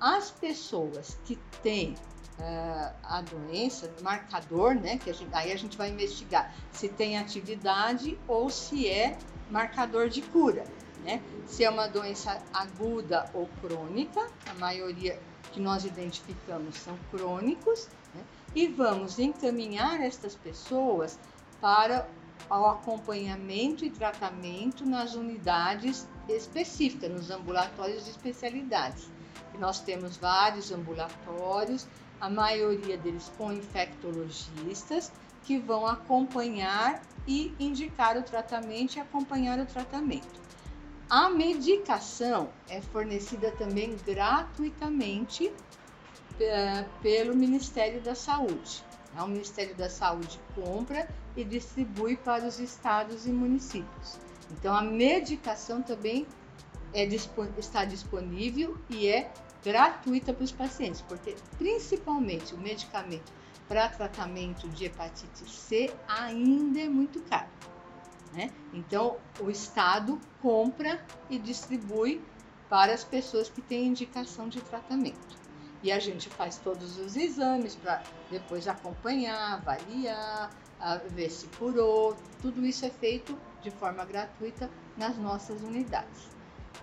As 0.00 0.30
pessoas 0.30 1.18
que 1.24 1.36
têm 1.62 1.94
uh, 2.38 2.94
a 3.02 3.22
doença, 3.22 3.92
marcador, 4.02 4.74
né? 4.74 4.98
Que 4.98 5.10
a 5.10 5.12
gente, 5.12 5.34
aí 5.34 5.52
a 5.52 5.56
gente 5.56 5.76
vai 5.76 5.90
investigar 5.90 6.54
se 6.72 6.88
tem 6.88 7.18
atividade 7.18 8.18
ou 8.26 8.48
se 8.50 8.88
é 8.88 9.18
marcador 9.50 10.08
de 10.08 10.22
cura, 10.22 10.64
né? 11.04 11.22
Se 11.46 11.64
é 11.64 11.70
uma 11.70 11.86
doença 11.86 12.42
aguda 12.52 13.30
ou 13.32 13.48
crônica, 13.60 14.26
a 14.46 14.54
maioria 14.54 15.18
que 15.52 15.60
nós 15.60 15.84
identificamos 15.84 16.76
são 16.76 16.98
crônicos, 17.10 17.88
né? 18.14 18.22
e 18.54 18.66
vamos 18.66 19.18
encaminhar 19.18 20.00
estas 20.00 20.34
pessoas 20.34 21.18
para 21.60 22.06
ao 22.48 22.70
acompanhamento 22.70 23.84
e 23.84 23.90
tratamento 23.90 24.84
nas 24.84 25.14
unidades 25.14 26.08
específicas, 26.28 27.10
nos 27.10 27.30
ambulatórios 27.30 28.04
de 28.04 28.10
especialidades. 28.10 29.08
E 29.54 29.58
nós 29.58 29.80
temos 29.80 30.16
vários 30.16 30.70
ambulatórios, 30.70 31.86
a 32.20 32.30
maioria 32.30 32.96
deles 32.96 33.30
com 33.36 33.52
infectologistas, 33.52 35.12
que 35.44 35.58
vão 35.58 35.86
acompanhar 35.86 37.00
e 37.26 37.54
indicar 37.58 38.16
o 38.16 38.22
tratamento 38.22 38.96
e 38.96 39.00
acompanhar 39.00 39.58
o 39.58 39.66
tratamento. 39.66 40.40
A 41.08 41.28
medicação 41.28 42.48
é 42.68 42.80
fornecida 42.80 43.52
também 43.52 43.96
gratuitamente 44.04 45.52
eh, 46.40 46.84
pelo 47.00 47.34
Ministério 47.34 48.00
da 48.00 48.14
Saúde. 48.14 48.84
O 49.24 49.28
Ministério 49.28 49.74
da 49.74 49.88
Saúde 49.88 50.38
compra 50.54 51.08
e 51.36 51.44
distribui 51.44 52.16
para 52.16 52.46
os 52.46 52.58
estados 52.58 53.26
e 53.26 53.30
municípios. 53.30 54.18
Então, 54.52 54.74
a 54.74 54.82
medicação 54.82 55.82
também 55.82 56.26
é, 56.92 57.04
está 57.58 57.84
disponível 57.84 58.76
e 58.88 59.08
é 59.08 59.32
gratuita 59.64 60.32
para 60.32 60.44
os 60.44 60.52
pacientes, 60.52 61.02
porque 61.02 61.34
principalmente 61.58 62.54
o 62.54 62.58
medicamento 62.58 63.32
para 63.66 63.88
tratamento 63.88 64.68
de 64.68 64.84
hepatite 64.84 65.50
C 65.50 65.92
ainda 66.06 66.80
é 66.80 66.88
muito 66.88 67.20
caro. 67.22 67.48
Né? 68.32 68.50
Então, 68.72 69.16
o 69.40 69.50
Estado 69.50 70.20
compra 70.40 71.04
e 71.28 71.38
distribui 71.38 72.22
para 72.68 72.92
as 72.92 73.02
pessoas 73.02 73.48
que 73.48 73.60
têm 73.60 73.86
indicação 73.86 74.48
de 74.48 74.60
tratamento. 74.60 75.45
E 75.86 75.92
a 75.92 76.00
gente 76.00 76.28
faz 76.28 76.58
todos 76.58 76.98
os 76.98 77.14
exames 77.14 77.76
para 77.76 78.02
depois 78.28 78.66
acompanhar, 78.66 79.54
avaliar, 79.54 80.50
ver 81.10 81.30
se 81.30 81.46
curou. 81.58 82.16
Tudo 82.42 82.66
isso 82.66 82.84
é 82.84 82.90
feito 82.90 83.38
de 83.62 83.70
forma 83.70 84.04
gratuita 84.04 84.68
nas 84.96 85.16
nossas 85.16 85.62
unidades. 85.62 86.28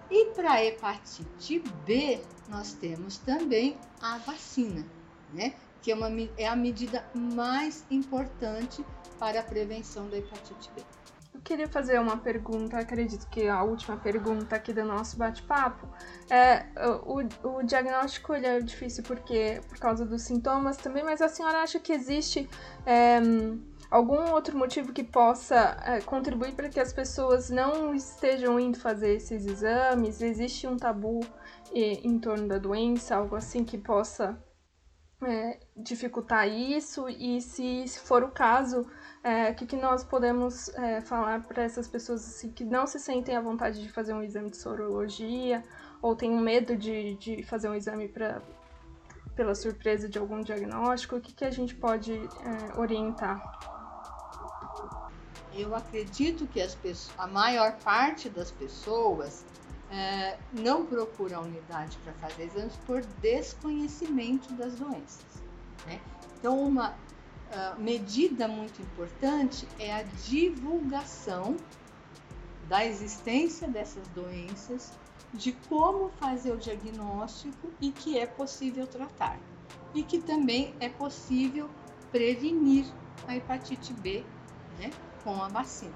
E 0.10 0.28
para 0.28 0.54
a 0.54 0.64
hepatite 0.64 1.60
B, 1.86 2.22
nós 2.48 2.76
temos 2.76 3.18
também 3.18 3.78
a 4.02 4.20
vacina, 4.20 4.86
né? 5.34 5.54
que 5.82 5.92
é, 5.92 5.96
uma, 5.96 6.08
é 6.38 6.48
a 6.48 6.56
medida 6.56 7.06
mais 7.14 7.86
importante 7.92 8.86
para 9.20 9.42
a 9.42 9.44
prevenção 9.44 10.10
da 10.10 10.18
hepatite 10.18 10.72
B. 10.74 10.82
Queria 11.44 11.68
fazer 11.68 12.00
uma 12.00 12.18
pergunta, 12.18 12.78
acredito 12.78 13.28
que 13.28 13.50
a 13.50 13.64
última 13.64 13.98
pergunta 13.98 14.56
aqui 14.56 14.72
do 14.72 14.86
nosso 14.86 15.18
bate-papo. 15.18 15.90
É, 16.30 16.66
o, 17.06 17.58
o 17.58 17.64
diagnóstico 17.64 18.34
ele 18.34 18.48
é 18.48 18.60
difícil 18.62 19.04
porque 19.04 19.60
por 19.68 19.78
causa 19.78 20.06
dos 20.06 20.22
sintomas 20.22 20.78
também, 20.78 21.04
mas 21.04 21.22
a 21.22 21.28
senhora 21.28 21.62
acha 21.62 21.80
que 21.80 21.92
existe 21.92 22.50
é, 22.86 23.20
algum 23.92 24.32
outro 24.32 24.58
motivo 24.58 24.94
que 24.94 25.04
possa 25.04 25.78
é, 25.86 26.00
contribuir 26.02 26.54
para 26.54 26.70
que 26.70 26.80
as 26.80 26.94
pessoas 26.94 27.50
não 27.50 27.94
estejam 27.94 28.58
indo 28.58 28.80
fazer 28.80 29.14
esses 29.16 29.46
exames? 29.46 30.22
Existe 30.22 30.66
um 30.66 30.78
tabu 30.78 31.20
em, 31.74 32.18
torno 32.20 32.48
da 32.48 32.58
doença, 32.58 33.18
algo 33.18 33.36
assim 33.36 33.66
que 33.66 33.78
possa 33.78 34.42
é, 35.22 35.60
dificultar 35.76 36.48
isso? 36.48 37.10
E 37.10 37.42
se 37.42 37.86
for 38.00 38.24
o 38.24 38.32
caso, 38.32 38.88
é, 39.24 39.52
o 39.52 39.56
que, 39.56 39.66
que 39.66 39.76
nós 39.76 40.04
podemos 40.04 40.70
é, 40.70 41.02
falar 41.02 41.42
para 41.44 41.64
essas 41.64 41.88
pessoas 41.88 42.26
assim, 42.28 42.52
que 42.52 42.64
não 42.64 42.86
se 42.86 43.00
sentem 43.00 43.36
à 43.36 43.42
vontade 43.42 43.82
de 43.82 43.90
fazer 43.90 44.14
um 44.14 44.22
exame 44.22 44.50
de 44.50 44.58
sorologia 44.58 45.64
ou 46.02 46.16
têm 46.16 46.32
medo 46.32 46.76
de, 46.76 47.16
de 47.16 47.44
fazer 47.44 47.70
um 47.70 47.76
exame 47.76 48.08
para 48.08 48.42
pela 49.36 49.56
surpresa 49.56 50.08
de 50.08 50.20
algum 50.20 50.42
diagnóstico, 50.42 51.16
o 51.16 51.22
que, 51.22 51.34
que 51.34 51.44
a 51.44 51.50
gente 51.50 51.74
pode 51.74 52.14
é, 52.14 52.80
orientar? 52.80 53.42
eu 55.56 55.76
acredito 55.76 56.48
que 56.48 56.62
as 56.62 56.76
pessoas, 56.76 57.18
a 57.18 57.28
maior 57.28 57.74
parte 57.84 58.30
das 58.30 58.52
pessoas 58.52 59.46
é, 59.92 60.38
não 60.52 60.86
procura 60.86 61.38
a 61.38 61.42
unidade 61.42 61.98
para 62.04 62.14
fazer 62.14 62.46
exames 62.46 62.76
por 62.86 63.02
desconhecimento 63.22 64.52
das 64.54 64.76
doenças. 64.76 65.44
Né? 65.86 66.00
Então, 66.40 66.60
uma 66.60 66.96
uh, 67.54 67.80
medida 67.80 68.48
muito 68.48 68.82
importante 68.82 69.68
é 69.80 69.94
a 69.94 70.04
divulgação 70.04 71.56
da 72.68 72.86
existência 72.86 73.68
dessas 73.68 74.08
doenças, 74.10 74.94
de 75.34 75.52
como 75.68 76.10
fazer 76.20 76.52
o 76.52 76.58
diagnóstico 76.58 77.72
e 77.82 77.92
que 77.92 78.18
é 78.18 78.26
possível 78.26 78.88
tratar. 78.88 79.40
E 79.94 80.04
que 80.04 80.20
também 80.20 80.74
é 80.80 80.90
possível 80.90 81.70
prevenir 82.12 82.86
a 83.28 83.36
hepatite 83.36 83.94
B 83.94 84.24
né, 84.80 84.92
com 85.24 85.42
a 85.42 85.48
vacina. 85.48 85.94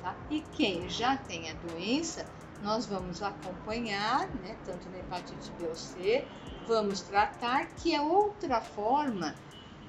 Tá? 0.00 0.14
E 0.30 0.40
quem 0.52 0.88
já 0.88 1.16
tem 1.16 1.50
a 1.50 1.54
doença, 1.54 2.26
nós 2.62 2.86
vamos 2.86 3.22
acompanhar, 3.22 4.28
né, 4.36 4.56
tanto 4.64 4.88
na 4.90 4.98
hepatite 4.98 5.50
B 5.58 5.66
ou 5.66 5.74
C, 5.74 6.24
vamos 6.66 7.00
tratar, 7.02 7.66
que 7.74 7.94
é 7.94 8.00
outra 8.00 8.60
forma 8.60 9.34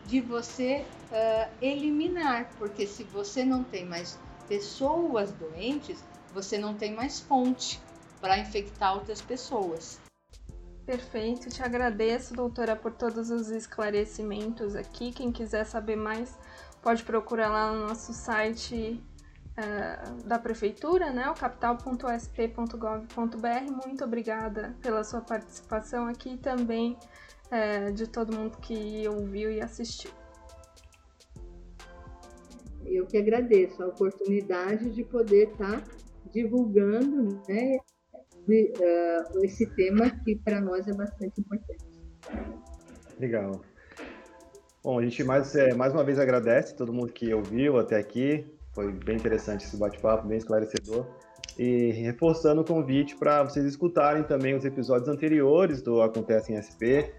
de 0.05 0.21
você 0.21 0.85
uh, 1.11 1.49
eliminar, 1.61 2.49
porque 2.57 2.85
se 2.85 3.03
você 3.03 3.45
não 3.45 3.63
tem 3.63 3.85
mais 3.85 4.19
pessoas 4.47 5.31
doentes, 5.31 6.03
você 6.33 6.57
não 6.57 6.73
tem 6.73 6.93
mais 6.93 7.19
fonte 7.19 7.79
para 8.19 8.39
infectar 8.39 8.95
outras 8.95 9.21
pessoas. 9.21 9.99
Perfeito, 10.85 11.49
te 11.49 11.63
agradeço, 11.63 12.33
doutora, 12.33 12.75
por 12.75 12.91
todos 12.91 13.29
os 13.29 13.49
esclarecimentos 13.49 14.75
aqui. 14.75 15.13
Quem 15.13 15.31
quiser 15.31 15.65
saber 15.65 15.95
mais, 15.95 16.37
pode 16.81 17.03
procurar 17.03 17.47
lá 17.49 17.71
no 17.71 17.87
nosso 17.87 18.11
site 18.11 19.01
uh, 19.57 20.27
da 20.27 20.37
prefeitura, 20.37 21.09
né, 21.11 21.29
o 21.29 21.33
capital.sp.gov.br. 21.33 23.85
Muito 23.85 24.03
obrigada 24.03 24.75
pela 24.81 25.05
sua 25.05 25.21
participação 25.21 26.07
aqui 26.07 26.35
também 26.35 26.97
uh, 27.53 27.91
de 27.93 28.07
todo 28.07 28.35
mundo 28.35 28.57
que 28.57 29.07
ouviu 29.07 29.51
e 29.51 29.61
assistiu. 29.61 30.11
Eu 32.85 33.05
que 33.05 33.17
agradeço 33.17 33.81
a 33.81 33.87
oportunidade 33.87 34.89
de 34.89 35.03
poder 35.03 35.49
estar 35.51 35.81
tá 35.81 35.87
divulgando 36.33 37.41
né, 37.47 37.77
de, 38.47 38.73
uh, 38.77 39.45
esse 39.45 39.65
tema 39.75 40.09
que 40.23 40.35
para 40.35 40.59
nós 40.59 40.87
é 40.87 40.93
bastante 40.93 41.39
importante. 41.39 41.85
Legal. 43.19 43.61
Bom, 44.83 44.99
a 44.99 45.03
gente 45.03 45.23
mais, 45.23 45.55
é, 45.55 45.73
mais 45.73 45.93
uma 45.93 46.03
vez 46.03 46.19
agradece 46.19 46.75
todo 46.75 46.91
mundo 46.91 47.13
que 47.13 47.33
ouviu 47.33 47.79
até 47.79 47.97
aqui. 47.97 48.45
Foi 48.73 48.91
bem 48.91 49.15
interessante 49.15 49.63
esse 49.63 49.77
bate-papo, 49.77 50.27
bem 50.27 50.37
esclarecedor. 50.37 51.05
E 51.57 51.91
reforçando 51.91 52.61
o 52.61 52.65
convite 52.65 53.15
para 53.15 53.43
vocês 53.43 53.65
escutarem 53.65 54.23
também 54.23 54.55
os 54.55 54.65
episódios 54.65 55.07
anteriores 55.07 55.81
do 55.81 56.01
Acontece 56.01 56.51
em 56.51 56.59
SP. 56.59 57.13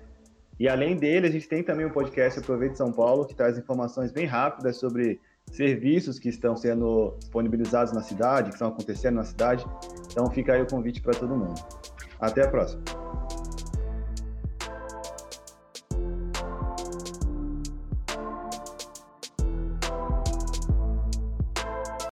E 0.58 0.68
além 0.68 0.96
dele, 0.96 1.26
a 1.26 1.30
gente 1.30 1.48
tem 1.48 1.62
também 1.62 1.84
o 1.84 1.88
um 1.88 1.92
podcast 1.92 2.38
Aproveite 2.38 2.76
São 2.76 2.92
Paulo, 2.92 3.26
que 3.26 3.34
traz 3.34 3.58
informações 3.58 4.12
bem 4.12 4.26
rápidas 4.26 4.76
sobre 4.76 5.20
serviços 5.50 6.18
que 6.18 6.28
estão 6.28 6.56
sendo 6.56 7.16
disponibilizados 7.18 7.92
na 7.92 8.00
cidade, 8.00 8.48
que 8.48 8.54
estão 8.54 8.68
acontecendo 8.68 9.16
na 9.16 9.24
cidade. 9.24 9.64
Então 10.10 10.30
fica 10.30 10.54
aí 10.54 10.62
o 10.62 10.66
convite 10.66 11.00
para 11.00 11.12
todo 11.12 11.36
mundo. 11.36 11.60
Até 12.20 12.44
a 12.44 12.48
próxima. 12.48 13.03